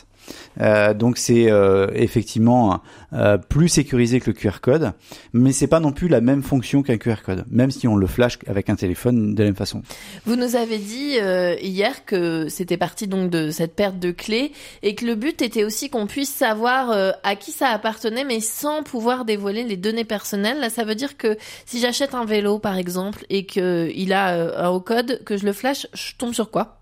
Euh, 0.60 0.94
donc 0.94 1.18
c'est 1.18 1.50
euh, 1.50 1.88
effectivement 1.94 2.82
euh, 3.14 3.38
plus 3.38 3.70
sécurisé 3.70 4.20
que 4.20 4.30
le 4.30 4.34
QR 4.34 4.60
code, 4.62 4.94
mais 5.34 5.52
c'est 5.52 5.68
pas 5.68 5.80
non 5.80 5.92
plus 5.92 6.08
la 6.08 6.22
même 6.22 6.44
fonction 6.44 6.84
qu'un 6.84 6.98
QR 6.98 7.22
code, 7.26 7.46
même 7.50 7.72
si 7.72 7.88
on 7.88 7.96
le 7.96 8.08
flash 8.08 8.38
avec 8.48 8.70
un 8.70 8.76
téléphone 8.76 9.34
de 9.34 9.40
la 9.40 9.50
même 9.50 9.56
façon. 9.56 9.82
Vous 10.26 10.36
nous 10.36 10.56
avez 10.56 10.78
dit 10.78 11.18
hier 11.62 12.06
que 12.06 12.48
c'était 12.50 12.78
parti 12.78 13.08
donc 13.08 13.30
de 13.30 13.52
cette 13.52 13.76
perte 13.76 14.00
de 14.00 14.12
clés 14.12 14.52
et 14.84 14.96
que 14.96 15.06
le 15.06 15.16
but 15.16 15.42
était 15.42 15.64
aussi 15.64 15.90
qu'on 15.90 16.08
puisse 16.08 16.34
savoir 16.34 17.16
à 17.24 17.36
qui 17.36 17.52
ça 17.52 17.70
appartenait, 17.70 18.24
mais 18.24 18.40
sans 18.40 18.84
pouvoir 18.84 19.26
dévoiler 19.26 19.64
les 19.64 19.78
données 19.78 20.06
personnelles. 20.06 20.60
Là, 20.60 20.70
ça 20.70 20.84
veut 20.84 20.96
dire 20.96 21.18
que 21.18 21.38
si 21.66 21.80
j'achète 21.80 22.14
un 22.14 22.26
vélo 22.26 22.60
par 22.60 22.78
exemple 22.78 23.26
et 23.30 23.46
que 23.46 23.92
il 23.96 24.14
a 24.14 24.66
un 24.66 24.70
haut 24.70 24.82
code, 24.82 25.24
que 25.26 25.38
je 25.38 25.46
le 25.46 25.54
flash, 25.54 25.88
je 25.94 26.14
tombe 26.18 26.34
sur 26.34 26.52
quoi? 26.52 26.82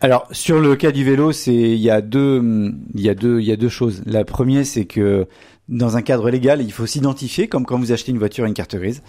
Alors 0.00 0.28
sur 0.30 0.60
le 0.60 0.76
cas 0.76 0.92
du 0.92 1.04
vélo, 1.04 1.32
c'est 1.32 1.54
il 1.54 1.78
y 1.78 1.90
a 1.90 2.00
deux 2.00 2.72
il 2.94 3.00
y 3.00 3.08
a 3.08 3.14
deux 3.14 3.40
il 3.40 3.46
y 3.46 3.52
a 3.52 3.56
deux 3.56 3.68
choses. 3.70 4.02
La 4.04 4.24
première 4.24 4.66
c'est 4.66 4.84
que 4.84 5.26
dans 5.68 5.96
un 5.96 6.02
cadre 6.02 6.30
légal, 6.30 6.62
il 6.62 6.70
faut 6.70 6.86
s'identifier 6.86 7.48
comme 7.48 7.64
quand 7.66 7.78
vous 7.78 7.90
achetez 7.90 8.12
une 8.12 8.18
voiture 8.18 8.44
une 8.44 8.54
carte 8.54 8.76
grise. 8.76 9.02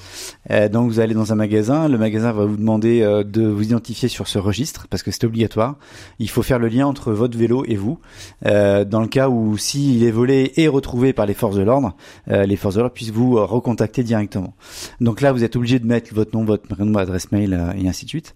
Euh, 0.49 0.69
donc 0.69 0.89
vous 0.89 0.99
allez 0.99 1.13
dans 1.13 1.31
un 1.31 1.35
magasin, 1.35 1.87
le 1.87 1.97
magasin 1.97 2.31
va 2.31 2.45
vous 2.45 2.57
demander 2.57 3.01
euh, 3.01 3.23
de 3.23 3.45
vous 3.45 3.63
identifier 3.63 4.09
sur 4.09 4.27
ce 4.27 4.39
registre 4.39 4.87
parce 4.89 5.03
que 5.03 5.11
c'est 5.11 5.25
obligatoire. 5.25 5.75
Il 6.19 6.29
faut 6.29 6.41
faire 6.41 6.57
le 6.57 6.67
lien 6.67 6.87
entre 6.87 7.11
votre 7.11 7.37
vélo 7.37 7.63
et 7.67 7.75
vous. 7.75 7.99
Euh, 8.45 8.85
dans 8.85 9.01
le 9.01 9.07
cas 9.07 9.29
où 9.29 9.57
s'il 9.57 10.03
est 10.03 10.11
volé 10.11 10.53
et 10.55 10.67
retrouvé 10.67 11.13
par 11.13 11.25
les 11.25 11.35
forces 11.35 11.57
de 11.57 11.63
l'ordre, 11.63 11.95
euh, 12.29 12.45
les 12.45 12.55
forces 12.55 12.75
de 12.75 12.79
l'ordre 12.79 12.95
puissent 12.95 13.11
vous 13.11 13.35
recontacter 13.45 14.03
directement. 14.03 14.55
Donc 14.99 15.21
là, 15.21 15.33
vous 15.33 15.43
êtes 15.43 15.55
obligé 15.55 15.79
de 15.79 15.85
mettre 15.85 16.13
votre 16.13 16.35
nom, 16.35 16.43
votre 16.43 16.67
prénom, 16.67 16.97
adresse 16.97 17.31
mail 17.31 17.75
et 17.77 17.87
ainsi 17.87 18.05
de 18.05 18.09
suite. 18.09 18.33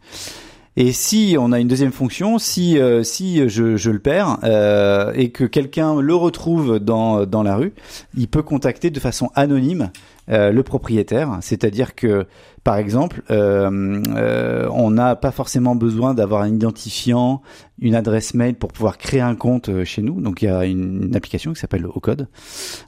Et 0.77 0.93
si 0.93 1.35
on 1.37 1.51
a 1.51 1.59
une 1.59 1.67
deuxième 1.67 1.91
fonction, 1.91 2.39
si 2.39 2.79
euh, 2.79 3.03
si 3.03 3.49
je, 3.49 3.75
je, 3.75 3.91
le 3.91 3.99
perds 3.99 4.37
euh, 4.43 5.11
et 5.15 5.31
que 5.31 5.43
quelqu'un 5.43 5.99
le 5.99 6.15
retrouve 6.15 6.79
dans 6.79 7.25
dans 7.25 7.43
la 7.43 7.55
rue, 7.57 7.73
il 8.15 8.27
peut 8.27 8.43
contacter 8.43 8.89
de 8.89 8.99
façon 8.99 9.29
anonyme 9.35 9.91
euh, 10.29 10.51
le 10.51 10.63
propriétaire. 10.63 11.39
C'est-à-dire 11.41 11.93
que 11.93 12.25
par 12.63 12.77
exemple, 12.77 13.23
euh, 13.31 14.01
euh, 14.15 14.69
on 14.71 14.91
n'a 14.91 15.15
pas 15.15 15.31
forcément 15.31 15.75
besoin 15.75 16.13
d'avoir 16.13 16.43
un 16.43 16.53
identifiant, 16.53 17.41
une 17.79 17.95
adresse 17.95 18.33
mail 18.33 18.55
pour 18.55 18.71
pouvoir 18.71 18.97
créer 18.97 19.19
un 19.21 19.35
compte 19.35 19.83
chez 19.83 20.01
nous. 20.01 20.21
Donc 20.21 20.41
il 20.41 20.45
y 20.45 20.47
a 20.47 20.63
une, 20.65 21.05
une 21.05 21.15
application 21.15 21.51
qui 21.51 21.59
s'appelle 21.59 21.85
Ocode. 21.85 22.29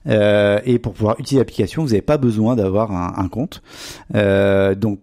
et 0.06 0.80
pour 0.80 0.94
pouvoir 0.94 1.20
utiliser 1.20 1.40
l'application, 1.40 1.82
vous 1.82 1.90
n'avez 1.90 2.02
pas 2.02 2.18
besoin 2.18 2.56
d'avoir 2.56 2.92
un, 2.92 3.14
un 3.18 3.28
compte. 3.28 3.62
donc 4.14 5.00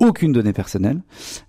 aucune 0.00 0.32
donnée 0.32 0.52
personnelle. 0.52 1.02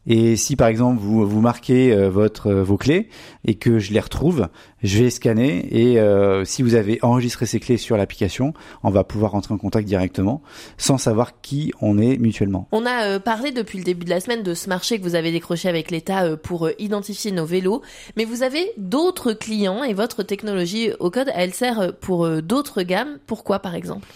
Et 0.06 0.36
si 0.36 0.56
par 0.56 0.68
exemple 0.68 1.00
vous 1.00 1.25
vous 1.25 1.42
marquez 1.42 1.94
euh, 1.94 2.09
votre 2.09 2.48
euh, 2.48 2.63
vos 2.63 2.77
clés 2.77 3.07
et 3.45 3.56
que 3.56 3.80
je 3.80 3.94
les 3.94 4.00
retrouve, 4.00 4.48
je 4.83 5.03
vais 5.03 5.09
scanner 5.09 5.68
et 5.71 6.00
euh, 6.00 6.44
si 6.44 6.62
vous 6.62 6.75
avez 6.75 7.00
enregistré 7.01 7.45
ces 7.45 7.59
clés 7.59 7.77
sur 7.77 7.98
l'application, 7.98 8.53
on 8.84 8.89
va 8.89 9.03
pouvoir 9.03 9.31
rentrer 9.31 9.53
en 9.53 9.58
contact 9.58 9.88
directement 9.88 10.41
sans 10.77 10.98
savoir 10.98 11.41
qui 11.41 11.72
on 11.81 11.98
est 11.98 12.17
mutuellement. 12.17 12.67
On 12.72 12.86
a 12.86 13.20
parlé 13.20 13.51
depuis 13.51 13.77
le 13.77 13.86
début 13.86 14.05
de 14.05 14.10
la 14.10 14.20
semaine 14.20 14.43
de 14.43 14.53
ce 14.53 14.67
marché 14.67 15.00
que 15.00 15.03
vous 15.03 15.15
avez 15.15 15.31
décroché 15.31 15.70
avec 15.70 15.89
l'État 15.89 16.36
pour 16.36 16.70
identifier 16.77 17.31
nos 17.31 17.46
vélos, 17.46 17.81
mais 18.17 18.25
vous 18.25 18.43
avez 18.43 18.72
d'autres 18.77 19.31
clients 19.31 19.84
et 19.84 19.93
votre 19.93 20.24
technologie 20.24 20.91
au 21.00 21.10
code, 21.10 21.31
elle 21.34 21.53
sert 21.53 21.93
pour 22.00 22.27
d'autres 22.41 22.84
gammes. 22.84 23.17
Pourquoi 23.27 23.60
par 23.60 23.75
exemple? 23.75 24.08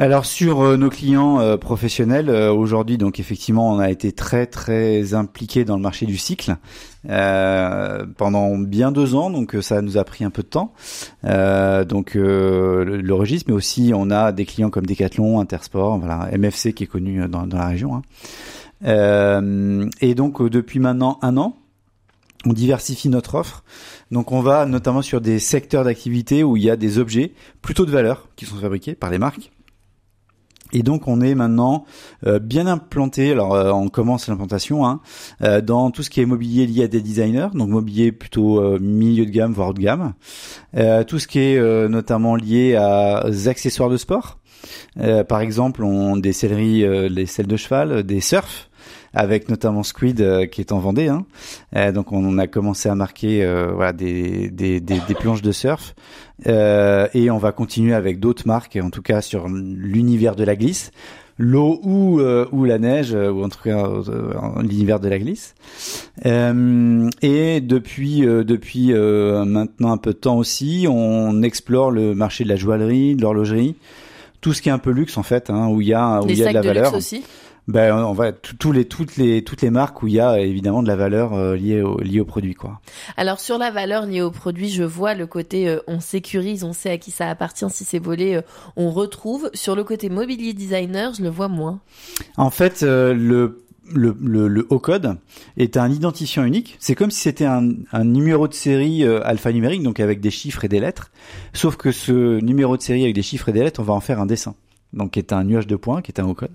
Alors 0.00 0.26
sur 0.26 0.60
euh, 0.60 0.76
nos 0.76 0.90
clients 0.90 1.40
euh, 1.40 1.56
professionnels, 1.56 2.28
euh, 2.28 2.52
aujourd'hui, 2.52 2.98
donc 2.98 3.18
effectivement, 3.18 3.72
on 3.72 3.80
a 3.80 3.90
été 3.90 4.12
très 4.12 4.46
très 4.46 5.12
impliqué 5.12 5.64
dans 5.64 5.74
le 5.74 5.82
marché 5.82 6.06
du 6.06 6.16
cycle 6.16 6.56
pendant 8.18 8.58
bien 8.58 8.92
deux 8.92 9.14
ans, 9.14 9.30
donc 9.30 9.56
ça 9.62 9.80
nous 9.80 9.96
a 9.96 10.04
pris 10.04 10.24
un 10.24 10.30
peu 10.30 10.42
de 10.42 10.48
temps. 10.48 10.74
donc 11.22 12.14
le, 12.14 13.12
registre, 13.12 13.46
mais 13.48 13.54
aussi 13.54 13.92
on 13.94 14.10
a 14.10 14.30
des 14.30 14.44
clients 14.44 14.68
comme 14.68 14.84
Decathlon, 14.84 15.40
Intersport, 15.40 15.98
voilà, 15.98 16.28
MFC 16.36 16.74
qui 16.74 16.84
est 16.84 16.86
connu 16.86 17.26
dans, 17.28 17.46
dans 17.46 17.56
la 17.56 17.68
région. 17.68 18.02
Hein. 18.84 19.90
et 20.02 20.14
donc 20.14 20.42
depuis 20.42 20.80
maintenant 20.80 21.18
un 21.22 21.38
an, 21.38 21.56
on 22.44 22.52
diversifie 22.52 23.08
notre 23.08 23.36
offre. 23.36 23.64
Donc 24.10 24.30
on 24.30 24.40
va 24.40 24.66
notamment 24.66 25.00
sur 25.00 25.22
des 25.22 25.38
secteurs 25.38 25.84
d'activité 25.84 26.44
où 26.44 26.58
il 26.58 26.64
y 26.64 26.70
a 26.70 26.76
des 26.76 26.98
objets 26.98 27.32
plutôt 27.62 27.86
de 27.86 27.90
valeur 27.90 28.28
qui 28.36 28.44
sont 28.44 28.56
fabriqués 28.56 28.94
par 28.94 29.10
les 29.10 29.18
marques 29.18 29.50
et 30.72 30.82
donc 30.82 31.08
on 31.08 31.20
est 31.20 31.34
maintenant 31.34 31.84
euh, 32.26 32.38
bien 32.38 32.66
implanté. 32.66 33.32
Alors 33.32 33.54
euh, 33.54 33.70
on 33.72 33.88
commence 33.88 34.28
l'implantation 34.28 34.86
hein, 34.86 35.00
euh, 35.42 35.60
dans 35.60 35.90
tout 35.90 36.02
ce 36.02 36.10
qui 36.10 36.20
est 36.20 36.26
mobilier 36.26 36.66
lié 36.66 36.84
à 36.84 36.88
des 36.88 37.00
designers, 37.00 37.48
donc 37.54 37.68
mobilier 37.68 38.12
plutôt 38.12 38.78
milieu 38.78 39.26
de 39.26 39.30
gamme 39.30 39.52
voire 39.52 39.70
haut 39.70 39.72
de 39.72 39.80
gamme. 39.80 40.14
tout 41.06 41.18
ce 41.18 41.26
qui 41.26 41.38
est 41.38 41.88
notamment 41.88 42.36
lié 42.36 42.76
à, 42.76 43.26
aux 43.26 43.48
accessoires 43.48 43.90
de 43.90 43.96
sport. 43.96 44.38
par 45.28 45.40
exemple, 45.40 45.82
on 45.84 46.16
des 46.16 46.32
selleries, 46.32 47.08
les 47.08 47.26
selles 47.26 47.46
de 47.46 47.56
cheval, 47.56 48.02
des 48.02 48.20
surfs 48.20 48.67
avec 49.14 49.48
notamment 49.48 49.82
Squid 49.82 50.20
euh, 50.20 50.46
qui 50.46 50.60
est 50.60 50.72
en 50.72 50.78
Vendée. 50.78 51.08
Hein. 51.08 51.24
Euh, 51.76 51.92
donc 51.92 52.12
on 52.12 52.38
a 52.38 52.46
commencé 52.46 52.88
à 52.88 52.94
marquer 52.94 53.44
euh, 53.44 53.72
voilà 53.74 53.92
des, 53.92 54.50
des, 54.50 54.80
des, 54.80 55.00
des, 55.06 55.14
planches 55.14 55.42
de 55.42 55.52
surf. 55.52 55.94
Et 56.46 57.30
on 57.30 57.38
va 57.38 57.52
continuer 57.52 57.94
avec 57.94 58.20
d'autres 58.20 58.46
marques, 58.46 58.78
en 58.80 58.90
tout 58.90 59.02
cas 59.02 59.20
sur 59.20 59.48
l'univers 59.48 60.36
de 60.36 60.44
la 60.44 60.54
glisse. 60.56 60.92
L'eau 61.40 61.80
ou 61.84 62.20
ou 62.20 62.64
la 62.64 62.78
neige 62.78 63.12
ou 63.12 63.44
en 63.44 63.48
tout 63.48 63.62
cas 63.62 63.88
l'univers 64.60 64.98
de 65.00 65.08
la 65.08 65.18
glisse. 65.18 65.54
Et 66.24 67.60
depuis 67.60 68.20
depuis 68.20 68.92
maintenant 68.92 69.92
un 69.92 69.96
peu 69.96 70.12
de 70.12 70.18
temps 70.18 70.36
aussi 70.36 70.86
on 70.88 71.42
explore 71.42 71.90
le 71.90 72.14
marché 72.14 72.44
de 72.44 72.48
la 72.48 72.56
joaillerie 72.56 73.16
de 73.16 73.22
l'horlogerie. 73.22 73.74
Tout 74.40 74.52
ce 74.52 74.62
qui 74.62 74.68
est 74.68 74.72
un 74.72 74.78
peu 74.78 74.90
luxe 74.90 75.16
en 75.16 75.24
fait 75.24 75.50
hein, 75.50 75.68
où 75.68 75.80
il 75.80 75.88
y 75.88 75.94
a 75.94 76.20
où 76.22 76.28
il 76.28 76.38
y 76.38 76.44
a 76.44 76.48
de 76.48 76.54
la 76.54 76.62
valeur. 76.62 76.94
aussi? 76.94 77.24
Ben 77.68 77.94
on 77.94 78.14
va 78.14 78.32
tous 78.32 78.72
les 78.72 78.86
toutes 78.86 79.18
les 79.18 79.44
toutes 79.44 79.60
les 79.60 79.68
marques 79.68 80.02
où 80.02 80.08
il 80.08 80.14
y 80.14 80.20
a 80.20 80.40
évidemment 80.40 80.82
de 80.82 80.88
la 80.88 80.96
valeur 80.96 81.34
euh, 81.34 81.54
liée 81.54 81.82
au 81.82 82.00
liée 82.00 82.18
au 82.18 82.24
produit 82.24 82.54
quoi. 82.54 82.80
Alors 83.18 83.40
sur 83.40 83.58
la 83.58 83.70
valeur 83.70 84.06
liée 84.06 84.22
au 84.22 84.30
produit, 84.30 84.70
je 84.70 84.82
vois 84.82 85.12
le 85.12 85.26
côté 85.26 85.68
euh, 85.68 85.78
on 85.86 86.00
sécurise, 86.00 86.64
on 86.64 86.72
sait 86.72 86.90
à 86.90 86.96
qui 86.96 87.10
ça 87.10 87.28
appartient 87.28 87.68
si 87.68 87.84
c'est 87.84 87.98
volé, 87.98 88.36
euh, 88.36 88.42
on 88.76 88.90
retrouve. 88.90 89.50
Sur 89.52 89.76
le 89.76 89.84
côté 89.84 90.08
mobilier 90.08 90.54
designer, 90.54 91.12
je 91.12 91.22
le 91.22 91.28
vois 91.28 91.48
moins. 91.48 91.80
En 92.38 92.50
fait, 92.50 92.80
le 92.82 93.62
le, 93.90 94.14
le, 94.20 94.48
le 94.48 94.66
haut 94.68 94.78
code 94.78 95.16
est 95.56 95.78
un 95.78 95.90
identifiant 95.90 96.44
unique. 96.44 96.76
C'est 96.78 96.94
comme 96.94 97.10
si 97.10 97.20
c'était 97.20 97.46
un, 97.46 97.70
un, 97.92 98.04
numéro 98.04 98.46
de 98.46 98.52
série 98.52 99.02
alphanumérique, 99.04 99.82
donc 99.82 99.98
avec 99.98 100.20
des 100.20 100.30
chiffres 100.30 100.64
et 100.64 100.68
des 100.68 100.78
lettres. 100.78 101.10
Sauf 101.54 101.76
que 101.76 101.90
ce 101.90 102.38
numéro 102.40 102.76
de 102.76 102.82
série 102.82 103.02
avec 103.02 103.14
des 103.14 103.22
chiffres 103.22 103.48
et 103.48 103.52
des 103.52 103.62
lettres, 103.62 103.80
on 103.80 103.84
va 103.84 103.94
en 103.94 104.00
faire 104.00 104.20
un 104.20 104.26
dessin. 104.26 104.54
Donc 104.92 105.12
qui 105.12 105.18
est 105.18 105.32
un 105.32 105.44
nuage 105.44 105.66
de 105.66 105.76
points, 105.76 106.02
qui 106.02 106.10
est 106.12 106.20
un 106.20 106.26
haut 106.26 106.34
code. 106.34 106.54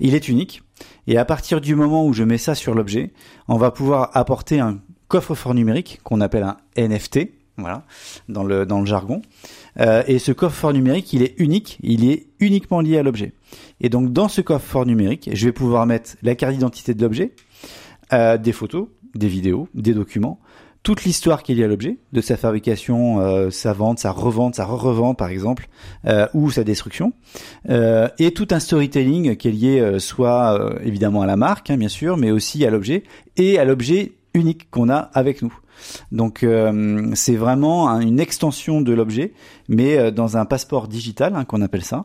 Il 0.00 0.14
est 0.14 0.28
unique. 0.28 0.62
Et 1.06 1.18
à 1.18 1.24
partir 1.24 1.60
du 1.60 1.74
moment 1.74 2.06
où 2.06 2.12
je 2.12 2.22
mets 2.22 2.38
ça 2.38 2.54
sur 2.54 2.74
l'objet, 2.74 3.12
on 3.48 3.56
va 3.56 3.70
pouvoir 3.70 4.10
apporter 4.14 4.60
un 4.60 4.80
coffre-fort 5.08 5.54
numérique 5.54 6.00
qu'on 6.02 6.20
appelle 6.20 6.42
un 6.42 6.56
NFT, 6.76 7.30
voilà, 7.56 7.84
dans 8.28 8.42
le, 8.42 8.66
dans 8.66 8.80
le 8.80 8.86
jargon. 8.86 9.22
Euh, 9.78 10.02
et 10.06 10.18
ce 10.18 10.32
coffre-fort 10.32 10.72
numérique, 10.72 11.12
il 11.12 11.22
est 11.22 11.34
unique, 11.38 11.78
il 11.82 12.08
est 12.08 12.26
uniquement 12.40 12.80
lié 12.80 12.98
à 12.98 13.02
l'objet. 13.02 13.32
Et 13.80 13.88
donc 13.88 14.12
dans 14.12 14.28
ce 14.28 14.40
coffre-fort 14.40 14.86
numérique, 14.86 15.30
je 15.32 15.46
vais 15.46 15.52
pouvoir 15.52 15.86
mettre 15.86 16.16
la 16.22 16.34
carte 16.34 16.52
d'identité 16.52 16.94
de 16.94 17.02
l'objet, 17.02 17.32
euh, 18.12 18.38
des 18.38 18.52
photos, 18.52 18.88
des 19.14 19.28
vidéos, 19.28 19.68
des 19.74 19.94
documents, 19.94 20.40
toute 20.84 21.04
l'histoire 21.04 21.42
qui 21.42 21.52
est 21.52 21.54
liée 21.56 21.64
à 21.64 21.66
l'objet, 21.66 21.96
de 22.12 22.20
sa 22.20 22.36
fabrication, 22.36 23.18
euh, 23.18 23.50
sa 23.50 23.72
vente, 23.72 23.98
sa 23.98 24.12
revente, 24.12 24.54
sa 24.54 24.66
re-revente 24.66 25.16
par 25.16 25.30
exemple, 25.30 25.68
euh, 26.06 26.28
ou 26.34 26.50
sa 26.50 26.62
destruction, 26.62 27.14
euh, 27.70 28.06
et 28.18 28.32
tout 28.32 28.48
un 28.50 28.60
storytelling 28.60 29.34
qui 29.36 29.48
est 29.48 29.52
lié 29.52 29.80
euh, 29.80 29.98
soit 29.98 30.60
euh, 30.60 30.78
évidemment 30.84 31.22
à 31.22 31.26
la 31.26 31.36
marque, 31.36 31.70
hein, 31.70 31.78
bien 31.78 31.88
sûr, 31.88 32.18
mais 32.18 32.30
aussi 32.30 32.64
à 32.66 32.70
l'objet 32.70 33.02
et 33.38 33.58
à 33.58 33.64
l'objet 33.64 34.12
unique 34.34 34.70
qu'on 34.70 34.90
a 34.90 35.10
avec 35.14 35.40
nous. 35.40 35.56
Donc 36.12 36.46
c'est 37.14 37.34
vraiment 37.34 37.88
une 38.00 38.20
extension 38.20 38.80
de 38.80 38.92
l'objet, 38.92 39.32
mais 39.68 40.12
dans 40.12 40.36
un 40.36 40.44
passeport 40.44 40.86
digital 40.86 41.34
hein, 41.34 41.44
qu'on 41.44 41.62
appelle 41.62 41.82
ça. 41.82 42.04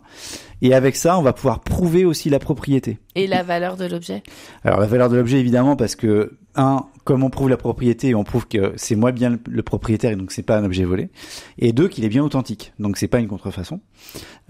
Et 0.63 0.73
avec 0.73 0.95
ça, 0.95 1.19
on 1.19 1.21
va 1.21 1.33
pouvoir 1.33 1.59
prouver 1.59 2.03
aussi 2.03 2.31
la 2.31 2.39
propriété. 2.39 2.97
Et 3.13 3.27
la 3.27 3.43
valeur 3.43 3.77
de 3.77 3.85
l'objet? 3.85 4.23
Alors 4.63 4.79
la 4.79 4.87
valeur 4.87 5.09
de 5.09 5.15
l'objet, 5.15 5.39
évidemment, 5.39 5.75
parce 5.75 5.95
que 5.95 6.37
un, 6.55 6.87
comme 7.09 7.23
on 7.23 7.31
prouve 7.31 7.49
la 7.49 7.57
propriété, 7.57 8.13
on 8.13 8.23
prouve 8.23 8.47
que 8.47 8.71
c'est 8.75 8.95
moi 8.95 9.11
bien 9.11 9.39
le, 9.49 9.63
propriétaire 9.63 10.11
et 10.11 10.15
donc 10.15 10.31
c'est 10.31 10.43
pas 10.43 10.59
un 10.59 10.63
objet 10.63 10.83
volé. 10.83 11.09
Et 11.57 11.73
deux, 11.73 11.87
qu'il 11.87 12.05
est 12.05 12.09
bien 12.09 12.23
authentique, 12.23 12.71
donc 12.77 12.97
c'est 12.97 13.07
pas 13.07 13.17
une 13.17 13.27
contrefaçon. 13.27 13.79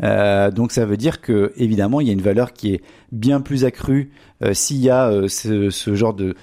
Euh, 0.04 0.52
donc 0.52 0.74
ça 0.74 0.86
veut 0.86 0.98
dire 0.98 1.22
que 1.22 1.54
évidemment, 1.56 2.02
il 2.02 2.08
y 2.08 2.10
a 2.10 2.14
une 2.14 2.22
valeur 2.22 2.52
qui 2.52 2.74
est 2.74 2.82
bien 3.14 3.40
plus 3.40 3.64
accrue 3.64 4.12
euh, 4.44 4.54
s'il 4.54 4.76
y 4.76 4.90
a 4.90 5.08
euh, 5.08 5.30
ce, 5.30 5.70
ce, 5.70 5.96
genre 5.96 6.14
de 6.14 6.36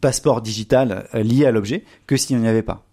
passeport 0.00 0.42
digital 0.42 1.08
lié 1.12 1.44
à 1.44 1.50
l'objet 1.50 1.82
que 2.06 2.16
s'il 2.16 2.36
n'y 2.36 2.46
en 2.46 2.48
avait 2.48 2.62
pas. 2.62 2.84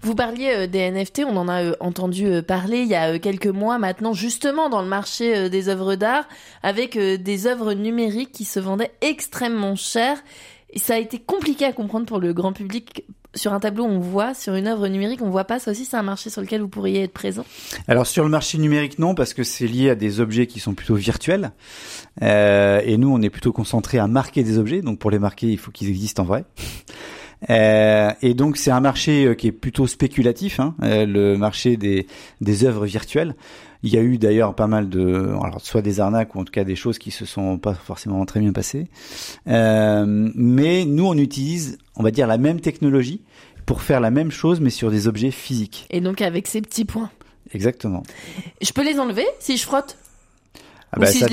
Vous 0.00 0.14
parliez 0.14 0.66
des 0.66 0.90
NFT, 0.90 1.24
on 1.26 1.36
en 1.36 1.48
a 1.48 1.74
entendu 1.80 2.42
parler 2.42 2.78
il 2.78 2.88
y 2.88 2.94
a 2.94 3.18
quelques 3.18 3.48
mois 3.48 3.76
maintenant, 3.78 4.14
justement 4.14 4.70
dans 4.70 4.80
le 4.80 4.88
marché 4.88 5.50
des 5.50 5.68
œuvres 5.68 5.96
d'art, 5.96 6.26
avec 6.62 6.96
des 6.96 7.46
œuvres 7.48 7.74
numériques 7.74 8.30
qui 8.32 8.44
se 8.44 8.60
vendaient 8.60 8.92
extrêmement 9.02 9.74
cher. 9.74 10.22
Ça 10.76 10.94
a 10.94 10.98
été 10.98 11.18
compliqué 11.18 11.64
à 11.64 11.72
comprendre 11.72 12.06
pour 12.06 12.18
le 12.18 12.32
grand 12.32 12.52
public. 12.52 13.04
Sur 13.36 13.52
un 13.52 13.58
tableau, 13.58 13.84
on 13.84 13.98
voit, 13.98 14.32
sur 14.32 14.54
une 14.54 14.68
œuvre 14.68 14.86
numérique, 14.86 15.20
on 15.20 15.30
voit 15.30 15.44
pas. 15.44 15.58
Ça 15.58 15.72
aussi, 15.72 15.84
c'est 15.84 15.96
un 15.96 16.02
marché 16.02 16.30
sur 16.30 16.40
lequel 16.40 16.60
vous 16.60 16.68
pourriez 16.68 17.02
être 17.02 17.12
présent? 17.12 17.44
Alors 17.88 18.06
sur 18.06 18.22
le 18.22 18.30
marché 18.30 18.58
numérique, 18.58 19.00
non, 19.00 19.16
parce 19.16 19.34
que 19.34 19.42
c'est 19.42 19.66
lié 19.66 19.90
à 19.90 19.96
des 19.96 20.20
objets 20.20 20.46
qui 20.46 20.60
sont 20.60 20.74
plutôt 20.74 20.94
virtuels. 20.94 21.50
Euh, 22.22 22.80
et 22.84 22.96
nous, 22.96 23.12
on 23.12 23.20
est 23.22 23.30
plutôt 23.30 23.52
concentré 23.52 23.98
à 23.98 24.06
marquer 24.06 24.44
des 24.44 24.58
objets. 24.58 24.82
Donc 24.82 25.00
pour 25.00 25.10
les 25.10 25.18
marquer, 25.18 25.48
il 25.48 25.58
faut 25.58 25.72
qu'ils 25.72 25.88
existent 25.88 26.22
en 26.22 26.26
vrai. 26.26 26.44
Euh, 27.50 28.10
et 28.22 28.34
donc 28.34 28.56
c'est 28.56 28.70
un 28.70 28.80
marché 28.80 29.26
euh, 29.26 29.34
qui 29.34 29.48
est 29.48 29.52
plutôt 29.52 29.86
spéculatif, 29.86 30.60
hein, 30.60 30.74
euh, 30.82 31.06
le 31.06 31.36
marché 31.36 31.76
des, 31.76 32.06
des 32.40 32.64
œuvres 32.64 32.86
virtuelles. 32.86 33.34
Il 33.82 33.92
y 33.92 33.98
a 33.98 34.00
eu 34.00 34.16
d'ailleurs 34.16 34.54
pas 34.54 34.66
mal 34.66 34.88
de, 34.88 35.34
alors 35.42 35.60
soit 35.60 35.82
des 35.82 36.00
arnaques 36.00 36.34
ou 36.34 36.40
en 36.40 36.44
tout 36.44 36.52
cas 36.52 36.64
des 36.64 36.76
choses 36.76 36.98
qui 36.98 37.10
se 37.10 37.26
sont 37.26 37.58
pas 37.58 37.74
forcément 37.74 38.24
très 38.24 38.40
bien 38.40 38.52
passées. 38.52 38.88
Euh, 39.46 40.30
mais 40.34 40.86
nous 40.86 41.06
on 41.06 41.18
utilise, 41.18 41.76
on 41.96 42.02
va 42.02 42.10
dire 42.10 42.26
la 42.26 42.38
même 42.38 42.60
technologie 42.60 43.20
pour 43.66 43.82
faire 43.82 44.00
la 44.00 44.10
même 44.10 44.30
chose 44.30 44.60
mais 44.60 44.70
sur 44.70 44.90
des 44.90 45.06
objets 45.06 45.30
physiques. 45.30 45.86
Et 45.90 46.00
donc 46.00 46.22
avec 46.22 46.46
ces 46.46 46.62
petits 46.62 46.86
points. 46.86 47.10
Exactement. 47.52 48.02
Je 48.62 48.72
peux 48.72 48.84
les 48.84 48.98
enlever 48.98 49.26
si 49.38 49.58
je 49.58 49.64
frotte? 49.64 49.98
Ah 50.96 51.00
bah, 51.00 51.06
ça, 51.06 51.26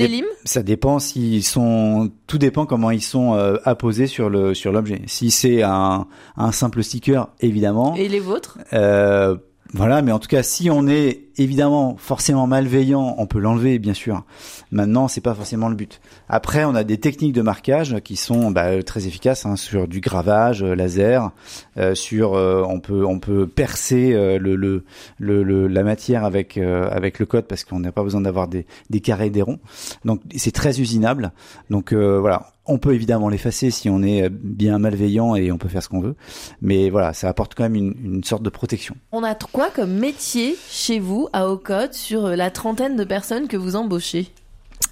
ça 0.44 0.62
dépend 0.62 0.98
s'ils 0.98 1.44
sont. 1.44 2.10
Tout 2.26 2.38
dépend 2.38 2.66
comment 2.66 2.90
ils 2.90 3.02
sont 3.02 3.34
euh, 3.34 3.56
apposés 3.64 4.06
sur 4.06 4.28
le 4.28 4.54
sur 4.54 4.72
l'objet. 4.72 5.02
Si 5.06 5.30
c'est 5.30 5.62
un, 5.62 6.06
un 6.36 6.52
simple 6.52 6.82
sticker, 6.82 7.28
évidemment. 7.40 7.94
Et 7.94 8.08
les 8.08 8.20
vôtres? 8.20 8.58
Euh, 8.72 9.36
Voilà, 9.74 10.02
mais 10.02 10.12
en 10.12 10.18
tout 10.18 10.28
cas, 10.28 10.42
si 10.42 10.68
on 10.68 10.86
est 10.86 11.22
évidemment 11.38 11.96
forcément 11.96 12.46
malveillant, 12.46 13.14
on 13.16 13.26
peut 13.26 13.38
l'enlever, 13.38 13.78
bien 13.78 13.94
sûr. 13.94 14.22
Maintenant, 14.70 15.08
c'est 15.08 15.22
pas 15.22 15.34
forcément 15.34 15.70
le 15.70 15.74
but. 15.74 16.02
Après, 16.28 16.64
on 16.66 16.74
a 16.74 16.84
des 16.84 16.98
techniques 16.98 17.32
de 17.32 17.40
marquage 17.40 17.96
qui 18.04 18.16
sont 18.16 18.50
bah, 18.50 18.82
très 18.82 19.06
efficaces 19.06 19.46
hein, 19.46 19.56
sur 19.56 19.88
du 19.88 20.00
gravage 20.00 20.62
euh, 20.62 20.74
laser, 20.74 21.30
euh, 21.78 21.94
sur 21.94 22.34
euh, 22.34 22.62
on 22.68 22.80
peut 22.80 23.06
on 23.06 23.18
peut 23.18 23.46
percer 23.46 24.12
le, 24.12 24.56
le, 24.56 24.84
le, 25.18 25.68
la 25.68 25.82
matière 25.82 26.24
avec 26.24 26.58
avec 26.58 27.18
le 27.18 27.26
code 27.26 27.46
parce 27.46 27.64
qu'on 27.64 27.80
n'a 27.80 27.92
pas 27.92 28.02
besoin 28.02 28.20
d'avoir 28.20 28.48
des 28.48 28.66
des 28.90 29.00
carrés 29.00 29.30
des 29.30 29.42
ronds. 29.42 29.58
Donc 30.04 30.20
c'est 30.36 30.52
très 30.52 30.80
usinable. 30.80 31.32
Donc 31.70 31.92
voilà, 31.94 32.52
on 32.66 32.78
peut 32.78 32.94
évidemment 32.94 33.28
l'effacer 33.28 33.70
si 33.70 33.90
on 33.90 34.02
est 34.02 34.28
bien 34.28 34.78
malveillant 34.78 35.34
et 35.34 35.50
on 35.50 35.58
peut 35.58 35.68
faire 35.68 35.82
ce 35.82 35.88
qu'on 35.88 36.00
veut. 36.00 36.14
Mais 36.60 36.90
voilà, 36.90 37.12
ça 37.12 37.28
apporte 37.28 37.54
quand 37.54 37.64
même 37.64 37.74
une, 37.74 37.94
une 38.02 38.24
sorte 38.24 38.42
de 38.42 38.50
protection. 38.50 38.96
On 39.10 39.24
a 39.24 39.34
quoi 39.34 39.70
comme 39.70 39.92
métier 39.92 40.56
chez 40.68 40.98
vous 40.98 41.28
à 41.32 41.48
Ocode 41.48 41.92
sur 41.92 42.28
la 42.28 42.50
trentaine 42.50 42.96
de 42.96 43.04
personnes 43.04 43.48
que 43.48 43.56
vous 43.56 43.76
embauchez? 43.76 44.28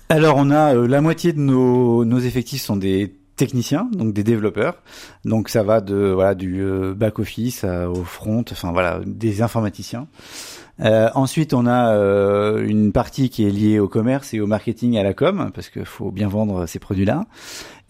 Alors 0.08 0.36
on 0.36 0.50
a 0.50 0.74
euh, 0.74 0.88
la 0.88 1.00
moitié 1.00 1.32
de 1.32 1.38
nos, 1.38 2.04
nos 2.04 2.18
effectifs 2.18 2.62
sont 2.62 2.76
des 2.76 3.14
techniciens, 3.36 3.88
donc 3.92 4.12
des 4.12 4.24
développeurs. 4.24 4.82
Donc 5.24 5.48
ça 5.48 5.62
va 5.62 5.80
de 5.80 6.10
voilà 6.12 6.34
du 6.34 6.60
euh, 6.60 6.94
back 6.94 7.20
office 7.20 7.64
au 7.64 8.02
front, 8.04 8.44
enfin 8.50 8.72
voilà 8.72 9.00
des 9.06 9.40
informaticiens. 9.40 10.08
Euh, 10.82 11.10
ensuite, 11.14 11.54
on 11.54 11.66
a 11.66 11.94
euh, 11.94 12.66
une 12.66 12.92
partie 12.92 13.30
qui 13.30 13.46
est 13.46 13.50
liée 13.50 13.78
au 13.78 13.88
commerce 13.88 14.32
et 14.34 14.40
au 14.40 14.46
marketing 14.46 14.94
et 14.94 15.00
à 15.00 15.02
la 15.02 15.14
com, 15.14 15.50
parce 15.54 15.68
qu'il 15.68 15.84
faut 15.84 16.10
bien 16.10 16.28
vendre 16.28 16.66
ces 16.66 16.78
produits-là. 16.78 17.24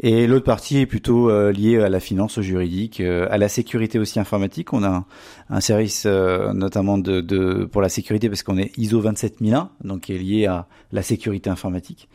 Et 0.02 0.26
l'autre 0.26 0.46
partie 0.46 0.78
est 0.78 0.86
plutôt 0.86 1.30
euh, 1.30 1.52
liée 1.52 1.78
à 1.78 1.88
la 1.88 2.00
finance, 2.00 2.38
au 2.38 2.42
juridique, 2.42 3.00
euh, 3.00 3.28
à 3.30 3.38
la 3.38 3.48
sécurité 3.48 3.98
aussi 3.98 4.18
informatique. 4.18 4.72
On 4.72 4.82
a 4.82 5.04
un, 5.50 5.60
service 5.60 6.06
notamment 6.06 6.96
de, 6.98 7.20
de, 7.20 7.64
pour 7.64 7.82
la 7.82 7.88
sécurité 7.88 8.28
parce 8.28 8.42
qu'on 8.42 8.56
est 8.56 8.76
ISO 8.78 9.00
27001, 9.00 9.70
donc 9.84 10.02
qui 10.02 10.14
est 10.14 10.18
lié 10.18 10.46
à 10.46 10.66
la 10.92 11.02
sécurité 11.02 11.50
informatique. 11.50 12.08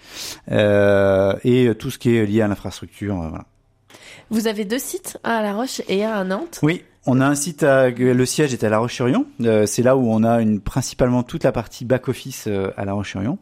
et 0.49 1.71
tout 1.77 1.91
ce 1.91 1.97
qui 1.97 2.15
est 2.15 2.25
lié 2.25 2.41
à 2.41 2.47
l'infrastructure. 2.47 3.15
voilà. 3.15 3.45
Vous 4.31 4.47
avez 4.47 4.65
deux 4.65 4.79
sites, 4.79 5.19
un 5.23 5.35
à 5.35 5.41
La 5.43 5.53
Roche 5.53 5.81
et 5.87 6.03
un 6.03 6.11
à 6.11 6.23
Nantes. 6.23 6.59
Oui, 6.63 6.83
on 7.05 7.21
a 7.21 7.25
un 7.25 7.35
site, 7.35 7.63
à, 7.63 7.89
le 7.89 8.25
siège 8.25 8.53
est 8.53 8.63
à 8.63 8.69
La 8.69 8.79
Roche-sur-Yon. 8.79 9.25
Euh, 9.41 9.65
c'est 9.65 9.83
là 9.83 9.95
où 9.95 10.09
on 10.11 10.23
a 10.23 10.41
une, 10.41 10.59
principalement 10.59 11.23
toute 11.23 11.43
la 11.43 11.51
partie 11.51 11.85
back-office 11.85 12.45
euh, 12.47 12.71
à 12.77 12.85
La 12.85 12.93
Roche-sur-Yon. 12.93 13.37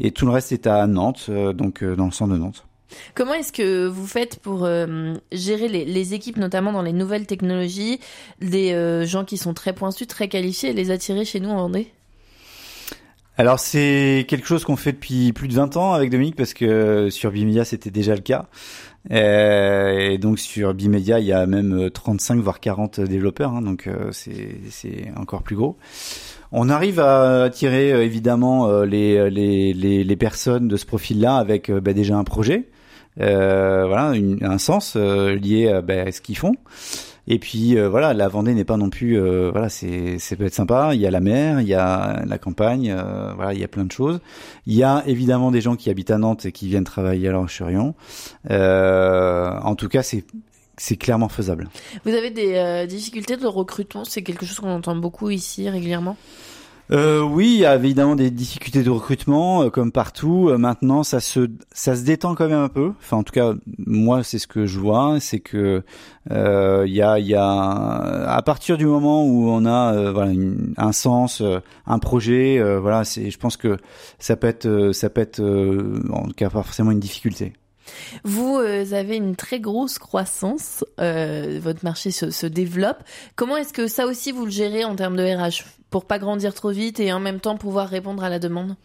Et 0.00 0.10
tout 0.10 0.26
le 0.26 0.32
reste 0.32 0.52
est 0.52 0.66
à 0.66 0.86
Nantes, 0.86 1.26
euh, 1.28 1.52
donc 1.52 1.84
dans 1.84 2.06
le 2.06 2.10
centre 2.10 2.32
de 2.32 2.38
Nantes. 2.38 2.66
Comment 3.14 3.34
est-ce 3.34 3.52
que 3.52 3.86
vous 3.86 4.06
faites 4.06 4.38
pour 4.38 4.68
gérer 5.32 5.68
les, 5.68 5.84
les, 5.84 6.14
équipes, 6.14 6.36
notamment 6.36 6.70
dans 6.70 6.82
les 6.82 6.92
nouvelles 6.92 7.26
technologies, 7.26 7.98
des 8.40 9.04
gens 9.04 9.24
qui 9.24 9.36
sont 9.36 9.52
très 9.52 9.72
pointus, 9.72 10.06
très 10.06 10.28
qualifiés, 10.28 10.70
et 10.70 10.72
les 10.74 10.92
attirer 10.92 11.24
chez 11.24 11.40
nous 11.40 11.48
en 11.48 11.56
Vendée? 11.56 11.90
Alors 13.36 13.58
c'est 13.58 14.26
quelque 14.28 14.46
chose 14.46 14.62
qu'on 14.64 14.76
fait 14.76 14.92
depuis 14.92 15.32
plus 15.32 15.48
de 15.48 15.54
20 15.54 15.76
ans 15.76 15.92
avec 15.92 16.10
Dominique 16.10 16.36
parce 16.36 16.54
que 16.54 17.10
sur 17.10 17.32
Bimedia 17.32 17.64
c'était 17.64 17.90
déjà 17.90 18.14
le 18.14 18.20
cas. 18.20 18.46
Euh, 19.12 19.98
et 19.98 20.18
donc 20.18 20.38
sur 20.38 20.72
Bimedia, 20.74 21.20
il 21.20 21.26
y 21.26 21.32
a 21.32 21.44
même 21.46 21.90
35 21.90 22.40
voire 22.40 22.58
40 22.60 23.00
développeurs, 23.00 23.52
hein, 23.52 23.62
donc 23.62 23.86
euh, 23.86 24.10
c'est 24.12 25.12
encore 25.16 25.42
plus 25.42 25.56
gros. 25.56 25.76
On 26.52 26.68
arrive 26.70 27.00
à 27.00 27.42
attirer 27.44 27.92
euh, 27.92 28.04
évidemment 28.04 28.68
euh, 28.68 28.86
les, 28.86 29.28
les, 29.30 29.72
les, 29.74 30.04
les 30.04 30.16
personnes 30.16 30.68
de 30.68 30.76
ce 30.76 30.86
profil-là 30.86 31.36
avec 31.36 31.68
euh, 31.70 31.80
bah, 31.80 31.92
déjà 31.92 32.16
un 32.16 32.24
projet, 32.24 32.68
euh, 33.20 33.84
voilà, 33.86 34.14
une- 34.16 34.42
un 34.42 34.58
sens 34.58 34.94
euh, 34.96 35.34
lié 35.34 35.80
bah, 35.86 36.02
à 36.06 36.12
ce 36.12 36.20
qu'ils 36.20 36.38
font. 36.38 36.54
Et 37.26 37.38
puis 37.38 37.78
euh, 37.78 37.88
voilà, 37.88 38.12
la 38.12 38.28
Vendée 38.28 38.54
n'est 38.54 38.64
pas 38.64 38.76
non 38.76 38.90
plus, 38.90 39.18
euh, 39.18 39.50
voilà, 39.50 39.68
c'est 39.68 40.18
c'est 40.18 40.36
peut 40.36 40.44
être 40.44 40.54
sympa. 40.54 40.90
Il 40.94 41.00
y 41.00 41.06
a 41.06 41.10
la 41.10 41.20
mer, 41.20 41.60
il 41.60 41.68
y 41.68 41.74
a 41.74 42.22
la 42.26 42.38
campagne, 42.38 42.90
euh, 42.90 43.32
voilà, 43.34 43.54
il 43.54 43.60
y 43.60 43.64
a 43.64 43.68
plein 43.68 43.84
de 43.84 43.92
choses. 43.92 44.20
Il 44.66 44.74
y 44.74 44.82
a 44.82 45.02
évidemment 45.06 45.50
des 45.50 45.60
gens 45.60 45.76
qui 45.76 45.88
habitent 45.90 46.10
à 46.10 46.18
Nantes 46.18 46.46
et 46.46 46.52
qui 46.52 46.68
viennent 46.68 46.84
travailler 46.84 47.28
à 47.28 47.32
La 47.32 47.38
Roche-sur-Yon. 47.38 47.94
Euh, 48.50 49.50
en 49.62 49.74
tout 49.74 49.88
cas, 49.88 50.02
c'est 50.02 50.24
c'est 50.76 50.96
clairement 50.96 51.28
faisable. 51.28 51.68
Vous 52.04 52.12
avez 52.12 52.30
des 52.30 52.54
euh, 52.54 52.86
difficultés 52.86 53.36
de 53.36 53.46
recrutement? 53.46 54.04
C'est 54.04 54.22
quelque 54.22 54.44
chose 54.44 54.58
qu'on 54.58 54.74
entend 54.74 54.96
beaucoup 54.96 55.30
ici 55.30 55.70
régulièrement? 55.70 56.16
Euh, 56.90 57.22
oui, 57.22 57.46
il 57.54 57.60
y 57.60 57.66
a 57.66 57.76
évidemment 57.76 58.14
des 58.14 58.30
difficultés 58.30 58.82
de 58.82 58.90
recrutement, 58.90 59.62
euh, 59.62 59.70
comme 59.70 59.90
partout. 59.90 60.50
Euh, 60.50 60.58
maintenant, 60.58 61.02
ça 61.02 61.18
se, 61.20 61.48
ça 61.72 61.96
se 61.96 62.02
détend 62.02 62.34
quand 62.34 62.46
même 62.48 62.58
un 62.58 62.68
peu. 62.68 62.92
Enfin, 63.00 63.16
en 63.16 63.22
tout 63.22 63.32
cas, 63.32 63.54
moi, 63.78 64.22
c'est 64.22 64.38
ce 64.38 64.46
que 64.46 64.66
je 64.66 64.78
vois, 64.78 65.18
c'est 65.18 65.40
que 65.40 65.82
euh, 66.30 66.84
il 66.86 66.92
y 66.94 67.00
a, 67.00 67.18
il 67.18 67.26
y 67.26 67.34
a, 67.34 67.48
à 67.48 68.42
partir 68.42 68.76
du 68.76 68.84
moment 68.86 69.24
où 69.24 69.48
on 69.48 69.64
a 69.64 70.12
voilà 70.12 70.32
un 70.76 70.92
sens, 70.92 71.42
un 71.86 71.98
projet, 71.98 72.62
voilà, 72.78 73.04
c'est, 73.04 73.30
je 73.30 73.38
pense 73.38 73.56
que 73.56 73.78
ça 74.18 74.36
peut 74.36 74.46
être, 74.46 74.92
ça 74.92 75.10
peut 75.10 75.20
être, 75.20 75.40
en 76.10 76.26
tout 76.26 76.34
cas, 76.34 76.50
pas 76.50 76.62
forcément 76.62 76.90
une 76.90 77.00
difficulté. 77.00 77.54
Vous 78.24 78.58
euh, 78.58 78.92
avez 78.92 79.16
une 79.16 79.36
très 79.36 79.60
grosse 79.60 79.98
croissance, 79.98 80.84
euh, 81.00 81.58
votre 81.62 81.84
marché 81.84 82.10
se, 82.10 82.46
développe. 82.46 83.02
Comment 83.36 83.56
est-ce 83.56 83.72
que 83.72 83.86
ça 83.86 84.06
aussi 84.06 84.32
vous 84.32 84.44
le 84.44 84.50
gérez 84.50 84.84
en 84.84 84.96
termes 84.96 85.16
de 85.16 85.22
RH 85.22 85.64
pour 85.90 86.04
pas 86.04 86.18
grandir 86.18 86.54
trop 86.54 86.70
vite 86.70 87.00
et 87.00 87.12
en 87.12 87.20
même 87.20 87.40
temps 87.40 87.56
pouvoir 87.56 87.88
répondre 87.88 88.22
à 88.22 88.28
la 88.28 88.38
demande? 88.38 88.76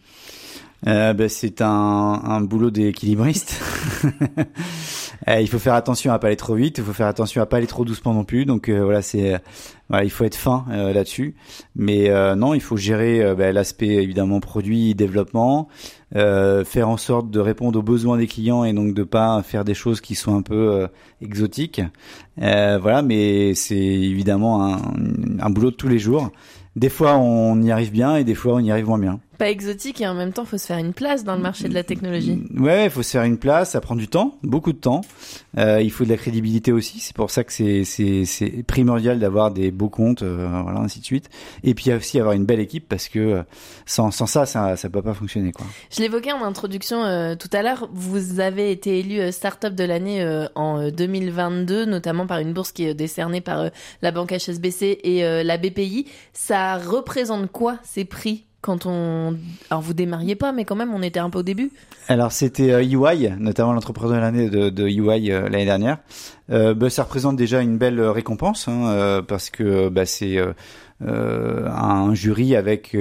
Euh, 0.86 1.12
ben, 1.12 1.28
c'est 1.28 1.60
un 1.60 2.40
boulot 2.40 2.70
d'équilibriste. 2.70 3.60
Euh, 5.28 5.40
il 5.40 5.48
faut 5.48 5.58
faire 5.58 5.74
attention 5.74 6.12
à 6.12 6.18
pas 6.18 6.28
aller 6.28 6.36
trop 6.36 6.54
vite, 6.54 6.78
il 6.78 6.84
faut 6.84 6.92
faire 6.92 7.06
attention 7.06 7.42
à 7.42 7.46
pas 7.46 7.58
aller 7.58 7.66
trop 7.66 7.84
doucement 7.84 8.14
non 8.14 8.24
plus. 8.24 8.46
Donc 8.46 8.68
euh, 8.68 8.82
voilà, 8.82 9.02
c'est 9.02 9.34
euh, 9.34 9.38
voilà, 9.88 10.04
il 10.04 10.10
faut 10.10 10.24
être 10.24 10.36
fin 10.36 10.64
euh, 10.70 10.92
là-dessus. 10.92 11.34
Mais 11.76 12.10
non, 12.36 12.54
il 12.54 12.60
faut 12.60 12.76
gérer 12.76 13.34
ben, 13.34 13.54
l'aspect 13.54 14.02
évidemment 14.02 14.40
produit, 14.40 14.94
développement, 14.94 15.68
faire 16.12 16.88
en 16.88 16.96
sorte 16.96 17.30
de 17.30 17.40
répondre 17.40 17.78
aux 17.78 17.82
besoins 17.82 18.16
des 18.16 18.26
clients 18.26 18.64
et 18.64 18.72
donc 18.72 18.94
de 18.94 19.02
pas 19.02 19.42
faire 19.42 19.64
des 19.64 19.74
choses 19.74 20.00
qui 20.00 20.14
sont 20.14 20.36
un 20.36 20.42
peu 20.42 20.88
exotiques. 21.20 21.82
Voilà, 22.36 23.02
mais 23.02 23.54
c'est 23.54 23.76
évidemment 23.76 24.64
un, 24.64 24.80
un 25.40 25.50
boulot 25.50 25.70
de 25.70 25.76
tous 25.76 25.88
les 25.88 25.98
jours. 25.98 26.30
Des 26.76 26.88
fois, 26.88 27.16
on 27.18 27.60
y 27.62 27.72
arrive 27.72 27.90
bien 27.90 28.16
et 28.16 28.24
des 28.24 28.34
fois, 28.36 28.54
on 28.54 28.60
y 28.60 28.70
arrive 28.70 28.86
moins 28.86 28.98
bien. 28.98 29.20
Pas 29.40 29.48
exotique 29.48 30.02
et 30.02 30.06
en 30.06 30.12
même 30.12 30.32
temps, 30.32 30.44
faut 30.44 30.58
se 30.58 30.66
faire 30.66 30.76
une 30.76 30.92
place 30.92 31.24
dans 31.24 31.34
le 31.34 31.40
marché 31.40 31.66
de 31.68 31.72
la 31.72 31.82
technologie. 31.82 32.44
Ouais, 32.54 32.84
il 32.84 32.90
faut 32.90 33.02
se 33.02 33.12
faire 33.12 33.24
une 33.24 33.38
place, 33.38 33.70
ça 33.70 33.80
prend 33.80 33.96
du 33.96 34.06
temps, 34.06 34.38
beaucoup 34.42 34.74
de 34.74 34.78
temps. 34.78 35.00
Euh, 35.56 35.80
il 35.80 35.90
faut 35.90 36.04
de 36.04 36.10
la 36.10 36.18
crédibilité 36.18 36.72
aussi. 36.72 37.00
C'est 37.00 37.16
pour 37.16 37.30
ça 37.30 37.42
que 37.42 37.52
c'est 37.52 38.64
primordial 38.66 39.18
d'avoir 39.18 39.50
des 39.50 39.70
beaux 39.70 39.88
comptes, 39.88 40.22
euh, 40.22 40.46
voilà, 40.62 40.80
ainsi 40.80 41.00
de 41.00 41.04
suite. 41.06 41.30
Et 41.64 41.74
puis 41.74 41.90
aussi 41.92 42.18
avoir 42.18 42.34
une 42.34 42.44
belle 42.44 42.60
équipe 42.60 42.88
parce 42.88 43.08
que 43.08 43.18
euh, 43.18 43.42
sans 43.86 44.10
sans 44.10 44.26
ça, 44.26 44.46
ça 44.46 44.76
ça 44.76 44.90
peut 44.90 45.02
pas 45.02 45.14
fonctionner 45.14 45.52
quoi. 45.52 45.66
Je 45.90 46.00
l'évoquais 46.00 46.32
en 46.32 46.42
introduction 46.42 47.04
euh, 47.04 47.34
tout 47.34 47.48
à 47.52 47.62
l'heure, 47.62 47.88
vous 47.92 48.40
avez 48.40 48.70
été 48.70 48.98
élu 48.98 49.32
Startup 49.32 49.74
de 49.74 49.84
l'année 49.84 50.22
en 50.54 50.80
euh, 50.80 50.90
2022, 50.90 51.84
notamment 51.86 52.26
par 52.26 52.38
une 52.38 52.52
bourse 52.52 52.72
qui 52.72 52.84
est 52.84 52.94
décernée 52.94 53.40
par 53.40 53.70
la 54.02 54.10
banque 54.10 54.32
HSBC 54.32 55.00
et 55.02 55.22
la 55.44 55.56
BPI. 55.56 56.06
Ça 56.32 56.76
représente 56.76 57.50
quoi 57.50 57.78
ces 57.82 58.04
prix? 58.04 58.44
Quand 58.60 58.86
on... 58.86 59.36
Alors 59.70 59.82
vous 59.82 59.94
démarriez 59.94 60.36
pas, 60.36 60.52
mais 60.52 60.64
quand 60.64 60.76
même 60.76 60.92
on 60.94 61.02
était 61.02 61.20
un 61.20 61.30
peu 61.30 61.38
au 61.38 61.42
début. 61.42 61.70
Alors 62.08 62.32
c'était 62.32 62.72
euh, 62.72 62.82
EY, 62.82 63.34
notamment 63.38 63.72
l'entrepreneur 63.72 64.16
de 64.16 64.20
l'année 64.20 64.50
de, 64.50 64.70
de 64.70 64.86
EY 64.86 65.32
euh, 65.32 65.48
l'année 65.48 65.64
dernière. 65.64 65.98
Euh, 66.50 66.74
bah, 66.74 66.90
ça 66.90 67.04
représente 67.04 67.36
déjà 67.36 67.60
une 67.60 67.78
belle 67.78 68.00
euh, 68.00 68.12
récompense 68.12 68.68
hein, 68.68 69.22
parce 69.26 69.50
que 69.50 69.88
bah, 69.88 70.06
c'est 70.06 70.38
un 71.00 72.14
jury 72.14 72.56
avec 72.56 72.96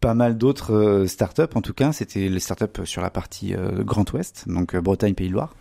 pas 0.00 0.14
mal 0.14 0.36
d'autres 0.36 1.04
startups. 1.06 1.54
En 1.54 1.62
tout 1.62 1.74
cas, 1.74 1.92
c'était 1.92 2.28
les 2.28 2.40
startups 2.40 2.84
sur 2.84 3.02
la 3.02 3.10
partie 3.10 3.54
Grand 3.80 4.10
Ouest, 4.12 4.44
donc 4.46 4.76
Bretagne, 4.76 5.14
Pays 5.14 5.28
de 5.28 5.32
Loire. 5.32 5.54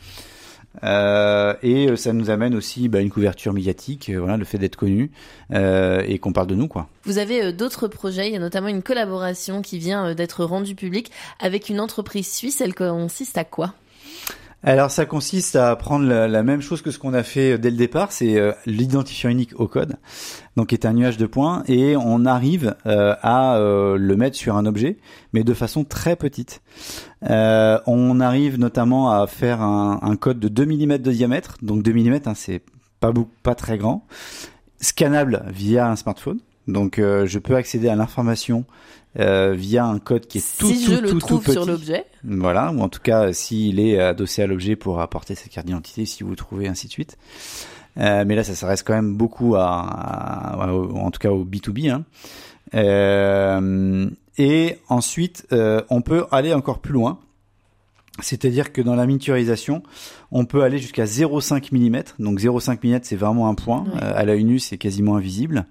Euh, 0.84 1.54
et 1.64 1.90
euh, 1.90 1.96
ça 1.96 2.14
nous 2.14 2.30
amène 2.30 2.56
aussi 2.56 2.88
bah, 2.88 3.00
une 3.00 3.10
couverture 3.10 3.54
médiatique, 3.54 4.10
euh, 4.10 4.20
voilà, 4.20 4.38
le 4.38 4.46
fait 4.46 4.58
d'être 4.58 4.76
connu 4.76 5.12
et 5.52 6.20
qu'on 6.20 6.34
parle 6.34 6.48
de 6.48 6.56
nous, 6.56 6.68
quoi. 6.68 6.88
Vous 7.04 7.18
avez 7.18 7.54
d'autres 7.54 7.88
projets, 7.88 8.28
il 8.28 8.34
y 8.34 8.36
a 8.36 8.40
notamment 8.40 8.68
une 8.68 8.84
collaboration 8.84 9.62
qui 9.62 9.80
vient 9.80 10.14
d'être 10.14 10.44
rendue 10.44 10.76
publique 10.76 11.12
avec 11.40 11.70
une 11.70 11.80
entreprise 11.80 12.32
suisse. 12.32 12.62
Elle 12.62 12.76
consiste 12.76 13.38
à 13.38 13.44
quoi? 13.44 13.74
Alors 14.64 14.90
ça 14.90 15.06
consiste 15.06 15.56
à 15.56 15.76
prendre 15.76 16.06
la, 16.08 16.44
même 16.44 16.62
chose 16.62 16.82
que 16.82 16.90
ce 16.90 16.98
qu'on 16.98 17.14
a 17.14 17.22
fait 17.22 17.54
euh, 17.54 17.58
dès 17.58 17.70
le 17.70 17.78
départ, 17.78 18.12
c'est 18.12 18.40
euh, 18.40 18.54
l'identifiant 18.66 19.30
unique 19.30 19.58
au 19.60 19.68
code, 19.68 19.98
donc 20.56 20.68
qui 20.68 20.76
est 20.76 20.86
un 20.86 20.94
nuage 20.94 21.18
de 21.18 21.28
points, 21.28 21.64
et 21.68 21.96
on 21.96 22.26
arrive 22.26 22.76
euh, 22.88 23.16
à 23.22 23.60
le 23.60 24.16
mettre 24.16 24.36
sur 24.36 24.56
un 24.56 24.66
objet, 24.66 24.98
mais 25.32 25.44
de 25.44 25.54
façon 25.54 25.84
très 25.84 26.16
petite. 26.16 26.62
On 27.22 28.20
arrive 28.20 28.60
notamment 28.60 29.12
à 29.12 29.28
faire 29.28 29.62
un, 29.62 30.16
code 30.20 30.40
de 30.40 30.48
2 30.48 30.66
mm 30.66 30.98
de 30.98 31.12
diamètre, 31.12 31.58
donc 31.62 31.84
2 31.84 31.94
mm, 31.94 32.20
hein, 32.26 32.34
c'est 32.36 32.62
pas 33.00 33.14
pas 33.44 33.54
très 33.54 33.78
grand, 33.78 34.06
scannable 34.80 35.44
via 35.50 35.88
un 35.88 35.96
smartphone. 35.96 36.40
Donc 36.68 36.98
je 36.98 37.40
peux 37.40 37.56
accéder 37.56 37.90
à 37.90 37.96
l'information 37.96 38.66
euh, 39.20 39.54
via 39.54 39.86
un 39.86 40.00
code 40.00 40.28
qui 40.28 40.38
est 40.40 40.58
tout, 40.60 40.68
si 40.68 40.86
tout, 40.86 40.92
je 40.94 41.00
le 41.00 41.10
tout, 41.10 41.20
trouve 41.20 41.44
tout 41.44 41.52
sur 41.52 41.66
l'objet, 41.66 42.06
Voilà, 42.24 42.72
ou 42.72 42.82
en 42.82 42.90
tout 42.90 43.02
cas 43.02 43.34
s'il 43.34 43.80
est 43.80 44.00
adossé 44.00 44.44
à 44.44 44.48
l'objet 44.48 44.76
pour 44.76 45.00
apporter 45.02 45.34
sa 45.36 45.48
carte 45.50 45.66
d'identité, 45.68 46.06
si 46.06 46.24
vous 46.24 46.30
le 46.32 46.36
trouvez, 46.36 46.68
ainsi 46.68 46.88
de 46.88 46.92
suite. 46.92 47.18
Euh, 47.98 48.26
mais 48.28 48.36
là, 48.36 48.44
ça 48.44 48.54
s'adresse 48.54 48.84
quand 48.84 48.94
même 48.94 49.16
beaucoup 49.16 49.56
à, 49.56 49.66
à- 50.62 50.68
en 50.72 51.10
tout 51.10 51.20
cas 51.20 51.32
au 51.32 51.44
B2B. 51.44 51.90
Hein. 51.90 52.04
Euh, 52.76 54.10
et 54.38 54.78
ensuite, 54.90 55.48
euh, 55.52 55.82
on 55.90 56.02
peut 56.02 56.26
aller 56.32 56.54
encore 56.54 56.80
plus 56.80 56.94
loin. 56.94 57.18
C'est-à-dire 58.22 58.74
que 58.74 58.82
dans 58.82 58.96
la 58.96 59.06
miniaturisation, 59.06 59.84
on 60.32 60.46
peut 60.46 60.64
aller 60.64 60.80
jusqu'à 60.80 61.06
0,5 61.06 61.70
mm. 61.72 62.04
Donc 62.20 62.40
0,5 62.40 62.80
mm, 62.86 63.00
c'est 63.04 63.16
vraiment 63.16 63.48
un 63.48 63.56
point. 63.56 63.86
Euh, 64.02 64.12
à 64.16 64.26
l'œil 64.26 64.44
nu, 64.44 64.60
c'est 64.60 64.78
quasiment 64.78 65.16
invisible. 65.16 65.66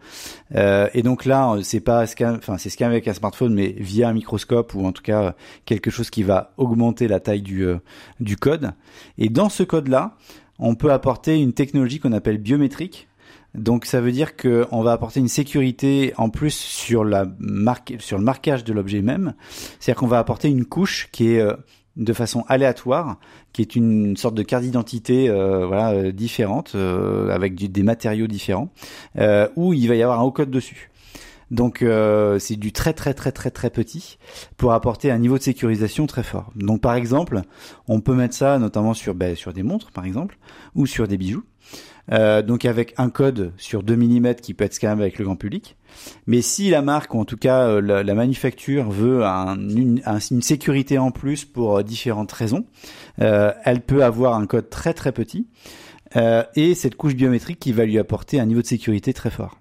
Euh, 0.54 0.88
et 0.94 1.02
donc 1.02 1.24
là, 1.24 1.52
euh, 1.52 1.62
c'est 1.62 1.80
pas 1.80 2.06
scan, 2.06 2.36
enfin 2.36 2.58
c'est 2.58 2.70
scanné 2.70 2.92
avec 2.92 3.08
un 3.08 3.14
smartphone, 3.14 3.54
mais 3.54 3.74
via 3.78 4.08
un 4.08 4.12
microscope 4.12 4.74
ou 4.74 4.86
en 4.86 4.92
tout 4.92 5.02
cas 5.02 5.22
euh, 5.22 5.32
quelque 5.64 5.90
chose 5.90 6.10
qui 6.10 6.22
va 6.22 6.52
augmenter 6.56 7.08
la 7.08 7.20
taille 7.20 7.42
du 7.42 7.64
euh, 7.64 7.78
du 8.20 8.36
code. 8.36 8.72
Et 9.18 9.28
dans 9.28 9.48
ce 9.48 9.62
code-là, 9.62 10.16
on 10.58 10.74
peut 10.74 10.92
apporter 10.92 11.40
une 11.40 11.52
technologie 11.52 12.00
qu'on 12.00 12.12
appelle 12.12 12.38
biométrique. 12.38 13.08
Donc 13.56 13.86
ça 13.86 14.00
veut 14.00 14.12
dire 14.12 14.36
que 14.36 14.66
on 14.70 14.82
va 14.82 14.92
apporter 14.92 15.18
une 15.20 15.28
sécurité 15.28 16.12
en 16.18 16.28
plus 16.28 16.54
sur 16.54 17.04
la 17.04 17.26
marque, 17.38 17.94
sur 17.98 18.18
le 18.18 18.24
marquage 18.24 18.64
de 18.64 18.72
l'objet 18.72 19.00
même. 19.00 19.34
C'est-à-dire 19.80 19.98
qu'on 19.98 20.06
va 20.06 20.18
apporter 20.18 20.48
une 20.48 20.66
couche 20.66 21.08
qui 21.10 21.30
est 21.30 21.40
euh, 21.40 21.54
de 21.96 22.12
façon 22.12 22.44
aléatoire, 22.48 23.18
qui 23.52 23.62
est 23.62 23.74
une 23.76 24.16
sorte 24.16 24.34
de 24.34 24.42
carte 24.42 24.62
d'identité 24.62 25.28
euh, 25.28 25.70
euh, 25.70 26.12
différente 26.12 26.72
euh, 26.74 27.30
avec 27.30 27.54
des 27.54 27.82
matériaux 27.82 28.26
différents, 28.26 28.70
où 29.56 29.72
il 29.72 29.88
va 29.88 29.94
y 29.94 30.02
avoir 30.02 30.20
un 30.20 30.22
haut 30.22 30.32
code 30.32 30.50
dessus. 30.50 30.90
Donc 31.52 31.84
c'est 32.38 32.56
du 32.56 32.72
très 32.72 32.92
très 32.92 33.14
très 33.14 33.30
très 33.30 33.50
très 33.50 33.70
petit 33.70 34.18
pour 34.56 34.72
apporter 34.72 35.12
un 35.12 35.18
niveau 35.18 35.38
de 35.38 35.42
sécurisation 35.42 36.06
très 36.06 36.24
fort. 36.24 36.50
Donc 36.56 36.80
par 36.80 36.94
exemple, 36.94 37.42
on 37.86 38.00
peut 38.00 38.14
mettre 38.14 38.34
ça 38.34 38.58
notamment 38.58 38.94
sur 38.94 39.14
ben, 39.14 39.36
sur 39.36 39.52
des 39.52 39.62
montres 39.62 39.92
par 39.92 40.04
exemple 40.04 40.38
ou 40.74 40.86
sur 40.86 41.06
des 41.06 41.16
bijoux. 41.16 41.44
Euh, 42.12 42.40
donc 42.40 42.64
avec 42.64 42.94
un 42.98 43.10
code 43.10 43.52
sur 43.56 43.82
2 43.82 43.96
mm 43.96 44.34
qui 44.36 44.54
peut 44.54 44.62
être 44.64 44.74
scannable 44.74 45.02
avec 45.02 45.18
le 45.18 45.24
grand 45.24 45.34
public. 45.34 45.76
Mais 46.28 46.40
si 46.40 46.70
la 46.70 46.80
marque 46.82 47.14
ou 47.14 47.18
en 47.18 47.24
tout 47.24 47.36
cas 47.36 47.66
euh, 47.66 47.80
la, 47.80 48.14
manufacture 48.14 48.88
veut 48.90 49.24
un- 49.24 49.56
une, 49.58 50.00
un- 50.06 50.18
une 50.20 50.42
sécurité 50.42 50.98
en 50.98 51.10
plus 51.10 51.44
pour 51.44 51.78
euh, 51.78 51.82
différentes 51.82 52.30
raisons, 52.30 52.64
elle 53.18 53.80
peut 53.80 54.04
avoir 54.04 54.34
un 54.34 54.46
code 54.46 54.70
très 54.70 54.94
très 54.94 55.10
petit 55.10 55.48
euh, 56.14 56.44
et 56.54 56.74
cette 56.74 56.94
couche 56.94 57.14
biométrique 57.16 57.58
qui 57.58 57.72
va 57.72 57.84
lui 57.84 57.98
apporter 57.98 58.38
un 58.38 58.46
niveau 58.46 58.62
de 58.62 58.66
sécurité 58.66 59.12
très 59.12 59.30
fort. 59.30 59.58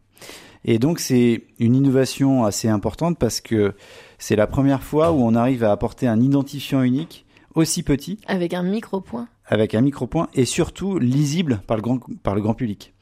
Et 0.65 0.77
donc 0.77 0.99
c'est 0.99 1.43
une 1.60 1.75
innovation 1.75 2.43
assez 2.45 2.67
importante 2.67 3.17
parce 3.17 3.41
que 3.41 3.73
c'est 4.19 4.36
la 4.36 4.45
première 4.47 4.84
fois 4.84 5.12
où 5.12 5.17
on 5.21 5.34
arrive 5.36 5.63
à 5.63 5.71
apporter 5.71 6.08
un 6.08 6.21
identifiant 6.21 6.81
unique 6.84 7.24
aussi 7.55 7.83
petit 7.83 8.19
avec 8.27 8.53
un 8.53 8.63
micro-point. 8.63 9.27
avec 9.45 9.75
un 9.75 9.81
micropoint 9.81 10.29
et 10.33 10.45
surtout 10.45 10.99
lisible 10.99 11.61
par 11.67 11.77
le 11.77 11.83
grand 11.83 11.99
par 12.23 12.35
le 12.35 12.41
grand 12.41 12.53
public. 12.53 12.93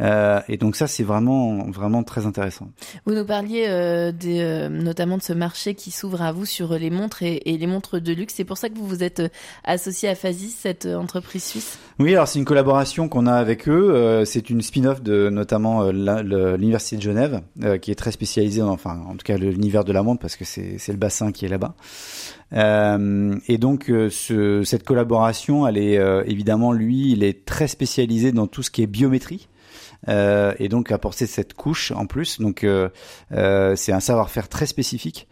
Euh, 0.00 0.40
et 0.48 0.56
donc 0.56 0.76
ça, 0.76 0.86
c'est 0.86 1.02
vraiment, 1.02 1.70
vraiment 1.70 2.02
très 2.02 2.26
intéressant. 2.26 2.68
Vous 3.04 3.14
nous 3.14 3.24
parliez 3.24 3.66
euh, 3.68 4.12
des, 4.12 4.40
euh, 4.40 4.68
notamment 4.68 5.18
de 5.18 5.22
ce 5.22 5.32
marché 5.32 5.74
qui 5.74 5.90
s'ouvre 5.90 6.22
à 6.22 6.32
vous 6.32 6.46
sur 6.46 6.78
les 6.78 6.90
montres 6.90 7.22
et, 7.22 7.42
et 7.44 7.58
les 7.58 7.66
montres 7.66 8.00
de 8.00 8.12
luxe. 8.12 8.34
C'est 8.36 8.44
pour 8.44 8.56
ça 8.56 8.68
que 8.68 8.78
vous 8.78 8.86
vous 8.86 9.02
êtes 9.02 9.22
associé 9.64 10.08
à 10.08 10.14
Fazis, 10.14 10.50
cette 10.50 10.86
entreprise 10.86 11.44
suisse? 11.44 11.78
Oui, 11.98 12.14
alors 12.14 12.28
c'est 12.28 12.38
une 12.38 12.44
collaboration 12.44 13.08
qu'on 13.08 13.26
a 13.26 13.34
avec 13.34 13.68
eux. 13.68 14.22
c'est 14.24 14.48
une 14.48 14.62
spin-off 14.62 15.02
de 15.02 15.28
notamment 15.28 15.90
l'université 15.90 16.96
de 16.96 17.02
Genève, 17.02 17.42
qui 17.82 17.90
est 17.90 17.94
très 17.94 18.12
spécialisée, 18.12 18.60
dans, 18.60 18.70
enfin, 18.70 19.02
en 19.06 19.12
tout 19.12 19.24
cas 19.24 19.36
l'univers 19.36 19.84
de 19.84 19.92
la 19.92 20.02
montre, 20.02 20.20
parce 20.20 20.36
que 20.36 20.44
c'est 20.44 20.88
le 20.88 20.96
bassin 20.96 21.30
qui 21.32 21.44
est 21.44 21.48
là-bas. 21.48 21.74
Euh, 22.52 23.36
et 23.46 23.58
donc 23.58 23.92
ce, 24.10 24.62
cette 24.64 24.84
collaboration, 24.84 25.66
elle 25.66 25.76
est 25.76 26.00
évidemment 26.26 26.72
lui, 26.72 27.12
il 27.12 27.22
est 27.22 27.44
très 27.44 27.68
spécialisé 27.68 28.32
dans 28.32 28.46
tout 28.46 28.62
ce 28.62 28.70
qui 28.70 28.82
est 28.82 28.86
biométrie. 28.86 29.48
Euh, 30.08 30.54
et 30.58 30.68
donc 30.68 30.92
apporter 30.92 31.26
cette 31.26 31.54
couche 31.54 31.92
en 31.92 32.06
plus. 32.06 32.40
Donc 32.40 32.64
euh, 32.64 32.88
euh, 33.32 33.76
c'est 33.76 33.92
un 33.92 34.00
savoir-faire 34.00 34.48
très 34.48 34.66
spécifique 34.66 35.28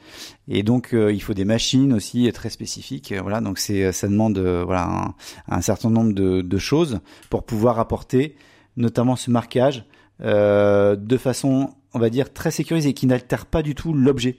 et 0.47 0.63
donc 0.63 0.91
il 0.93 1.23
faut 1.23 1.35
des 1.35 1.45
machines 1.45 1.93
aussi 1.93 2.31
très 2.33 2.51
spécifiques. 2.51 3.15
Voilà, 3.21 3.41
donc 3.41 3.59
c'est 3.59 3.93
ça 3.93 4.09
demande 4.09 4.39
voilà 4.39 5.15
un, 5.49 5.61
certain 5.61 5.91
nombre 5.91 6.13
de, 6.13 6.43
de, 6.43 6.59
choses 6.59 7.01
pour 7.31 7.45
pouvoir 7.45 7.79
apporter 7.79 8.37
notamment 8.77 9.17
ce 9.17 9.31
marquage 9.31 9.85
de 10.21 11.19
façon 11.19 11.71
on 11.95 11.99
va 11.99 12.11
dire 12.11 12.33
très 12.33 12.51
sécurisée 12.51 12.93
qui 12.93 13.07
n'altère 13.07 13.47
pas 13.47 13.63
du 13.63 13.75
tout 13.75 13.93
l'objet 13.93 14.39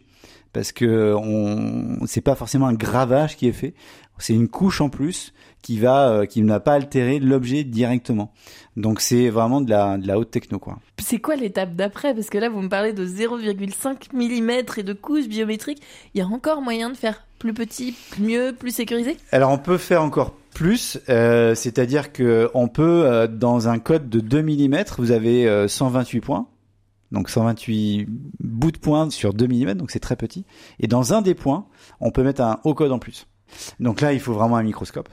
parce 0.53 0.71
que 0.71 1.13
on 1.15 2.05
c'est 2.05 2.21
pas 2.21 2.35
forcément 2.35 2.67
un 2.67 2.73
gravage 2.73 3.37
qui 3.37 3.47
est 3.47 3.53
fait, 3.53 3.73
c'est 4.19 4.33
une 4.33 4.47
couche 4.47 4.81
en 4.81 4.89
plus 4.89 5.33
qui 5.61 5.79
va 5.79 6.09
euh, 6.09 6.25
qui 6.25 6.41
n'a 6.41 6.59
pas 6.59 6.73
altéré 6.73 7.19
l'objet 7.19 7.63
directement. 7.63 8.31
Donc 8.77 9.01
c'est 9.01 9.29
vraiment 9.29 9.61
de 9.61 9.69
la 9.69 9.97
de 9.97 10.07
la 10.07 10.19
haute 10.19 10.31
techno 10.31 10.59
quoi. 10.59 10.79
C'est 10.99 11.19
quoi 11.19 11.35
l'étape 11.35 11.75
d'après? 11.75 12.13
Parce 12.13 12.29
que 12.29 12.37
là 12.37 12.49
vous 12.49 12.61
me 12.61 12.69
parlez 12.69 12.93
de 12.93 13.05
0,5 13.05 14.13
mm 14.13 14.49
et 14.77 14.83
de 14.83 14.93
couche 14.93 15.27
biométrique, 15.27 15.81
il 16.13 16.19
y 16.19 16.21
a 16.21 16.27
encore 16.27 16.61
moyen 16.61 16.89
de 16.89 16.97
faire 16.97 17.25
plus 17.39 17.53
petit, 17.53 17.95
mieux, 18.19 18.53
plus 18.57 18.71
sécurisé? 18.75 19.17
Alors 19.31 19.51
on 19.51 19.57
peut 19.57 19.77
faire 19.77 20.03
encore 20.03 20.35
plus, 20.53 20.99
euh, 21.07 21.55
c'est-à-dire 21.55 22.11
que 22.11 22.49
on 22.53 22.67
peut 22.67 23.05
euh, 23.05 23.27
dans 23.27 23.69
un 23.69 23.79
code 23.79 24.09
de 24.09 24.19
2 24.19 24.41
mm, 24.41 24.83
vous 24.97 25.11
avez 25.11 25.67
128 25.67 26.21
points. 26.21 26.47
Donc 27.11 27.29
128 27.29 28.07
bouts 28.59 28.71
de 28.71 28.77
points 28.77 29.09
sur 29.09 29.33
2 29.33 29.47
mm, 29.47 29.73
donc 29.75 29.91
c'est 29.91 29.99
très 29.99 30.15
petit. 30.15 30.45
Et 30.79 30.87
dans 30.87 31.13
un 31.13 31.21
des 31.21 31.33
points, 31.33 31.65
on 31.99 32.11
peut 32.11 32.23
mettre 32.23 32.41
un 32.41 32.59
haut 32.63 32.73
code 32.73 32.91
en 32.91 32.99
plus. 32.99 33.27
Donc 33.79 34.01
là, 34.01 34.13
il 34.13 34.19
faut 34.19 34.33
vraiment 34.33 34.57
un 34.57 34.63
microscope. 34.63 35.09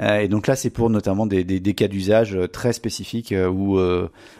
Euh, 0.00 0.20
et 0.20 0.28
donc 0.28 0.46
là, 0.46 0.56
c'est 0.56 0.70
pour 0.70 0.90
notamment 0.90 1.26
des, 1.26 1.60
cas 1.74 1.88
d'usage 1.88 2.34
euh, 2.34 2.46
très 2.46 2.72
spécifiques 2.72 3.32
euh, 3.32 3.48
où, 3.48 3.78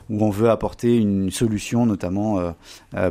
on 0.09 0.31
veut 0.31 0.51
apporter 0.51 0.97
une 0.97 1.31
solution, 1.31 1.87
notamment 1.87 2.55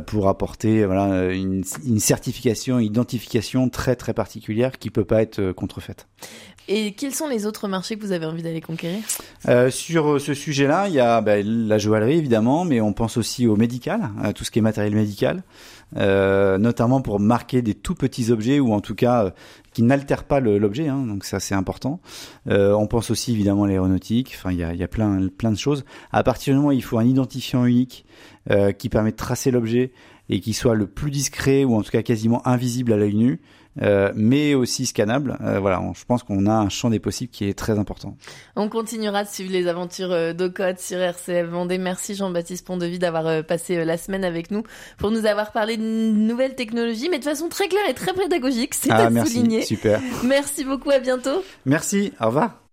pour 0.06 0.28
apporter 0.28 0.80
une, 0.80 1.62
une 1.84 2.00
certification, 2.00 2.78
une 2.78 2.86
identification 2.86 3.68
très 3.68 3.96
très 3.96 4.14
particulière 4.14 4.78
qui 4.78 4.90
peut 4.90 5.04
pas 5.04 5.22
être 5.22 5.52
contrefaite. 5.52 6.08
Et 6.68 6.92
quels 6.92 7.14
sont 7.14 7.28
les 7.28 7.46
autres 7.46 7.68
marchés 7.68 7.96
que 7.96 8.04
vous 8.04 8.12
avez 8.12 8.26
envie 8.26 8.42
d'aller 8.42 8.60
conquérir? 8.60 8.98
Euh, 9.48 9.70
Sur 9.70 10.20
ce 10.20 10.34
sujet-là, 10.34 10.88
il 10.88 10.94
y 10.94 11.00
a 11.00 11.20
bah, 11.20 11.40
la 11.42 11.78
joaillerie 11.78 12.18
évidemment, 12.18 12.64
mais 12.64 12.80
on 12.80 12.92
pense 12.92 13.16
aussi 13.16 13.46
au 13.46 13.56
médical, 13.56 14.10
à 14.22 14.32
tout 14.32 14.44
ce 14.44 14.50
qui 14.50 14.58
est 14.58 14.62
matériel 14.62 14.94
médical, 14.94 15.44
euh, 15.96 16.58
notamment 16.58 17.00
pour 17.00 17.20
marquer 17.20 17.62
des 17.62 17.74
tout 17.74 17.94
petits 17.94 18.32
objets 18.32 18.58
ou 18.58 18.72
en 18.72 18.80
tout 18.80 18.96
cas 18.96 19.26
euh, 19.26 19.30
qui 19.72 19.82
n'altèrent 19.82 20.24
pas 20.24 20.40
l'objet. 20.40 20.88
Hein, 20.88 21.04
donc 21.06 21.24
ça 21.24 21.38
c'est 21.38 21.54
important. 21.54 22.00
Euh, 22.48 22.72
on 22.72 22.86
pense 22.88 23.10
aussi 23.10 23.32
évidemment 23.32 23.64
à 23.64 23.68
l'aéronautique. 23.68 24.32
Enfin, 24.36 24.50
il 24.50 24.58
y 24.58 24.64
a, 24.64 24.74
y 24.74 24.82
a 24.82 24.88
plein 24.88 25.28
plein 25.28 25.52
de 25.52 25.58
choses. 25.58 25.84
À 26.10 26.24
partir 26.24 26.52
du 26.52 26.56
moment 26.56 26.70
où 26.70 26.72
il 26.72 26.82
faut 26.82 26.98
un 26.98 27.06
identifiant 27.06 27.64
unique 27.64 28.04
euh, 28.50 28.72
qui 28.72 28.88
permet 28.88 29.12
de 29.12 29.16
tracer 29.16 29.50
l'objet 29.52 29.92
et 30.28 30.40
qui 30.40 30.52
soit 30.54 30.74
le 30.74 30.88
plus 30.88 31.12
discret 31.12 31.64
ou 31.64 31.76
en 31.76 31.82
tout 31.82 31.92
cas 31.92 32.02
quasiment 32.02 32.46
invisible 32.48 32.92
à 32.92 32.96
l'œil 32.96 33.14
nu, 33.14 33.40
euh, 33.82 34.12
mais 34.14 34.54
aussi 34.54 34.86
scannable. 34.86 35.36
Euh, 35.40 35.58
voilà, 35.60 35.82
je 35.94 36.04
pense 36.04 36.22
qu'on 36.22 36.46
a 36.46 36.52
un 36.52 36.68
champ 36.68 36.90
des 36.90 36.98
possibles 36.98 37.30
qui 37.30 37.48
est 37.48 37.54
très 37.54 37.78
important. 37.78 38.16
On 38.56 38.68
continuera 38.68 39.24
de 39.24 39.28
suivre 39.28 39.52
les 39.52 39.66
aventures 39.68 40.12
euh, 40.12 40.32
d'Ocode 40.32 40.78
sur 40.78 40.98
RCF 40.98 41.46
Vendée. 41.48 41.78
Merci 41.78 42.14
Jean-Baptiste 42.14 42.66
Pondevie 42.66 42.98
d'avoir 42.98 43.44
passé 43.44 43.84
la 43.84 43.96
semaine 43.98 44.24
avec 44.24 44.50
nous 44.50 44.62
pour 44.98 45.10
nous 45.10 45.26
avoir 45.26 45.52
parlé 45.52 45.76
de 45.76 45.82
nouvelles 45.82 46.54
technologies, 46.54 47.08
mais 47.10 47.18
de 47.18 47.24
façon 47.24 47.48
très 47.48 47.68
claire 47.68 47.88
et 47.88 47.94
très 47.94 48.12
pédagogique. 48.12 48.74
C'est 48.74 48.90
ah, 48.90 49.06
à 49.06 49.10
merci, 49.10 49.34
souligner. 49.34 49.62
Super. 49.62 50.00
Merci 50.24 50.64
beaucoup. 50.64 50.90
À 50.90 50.98
bientôt. 50.98 51.42
Merci. 51.64 52.12
Au 52.20 52.26
revoir. 52.26 52.65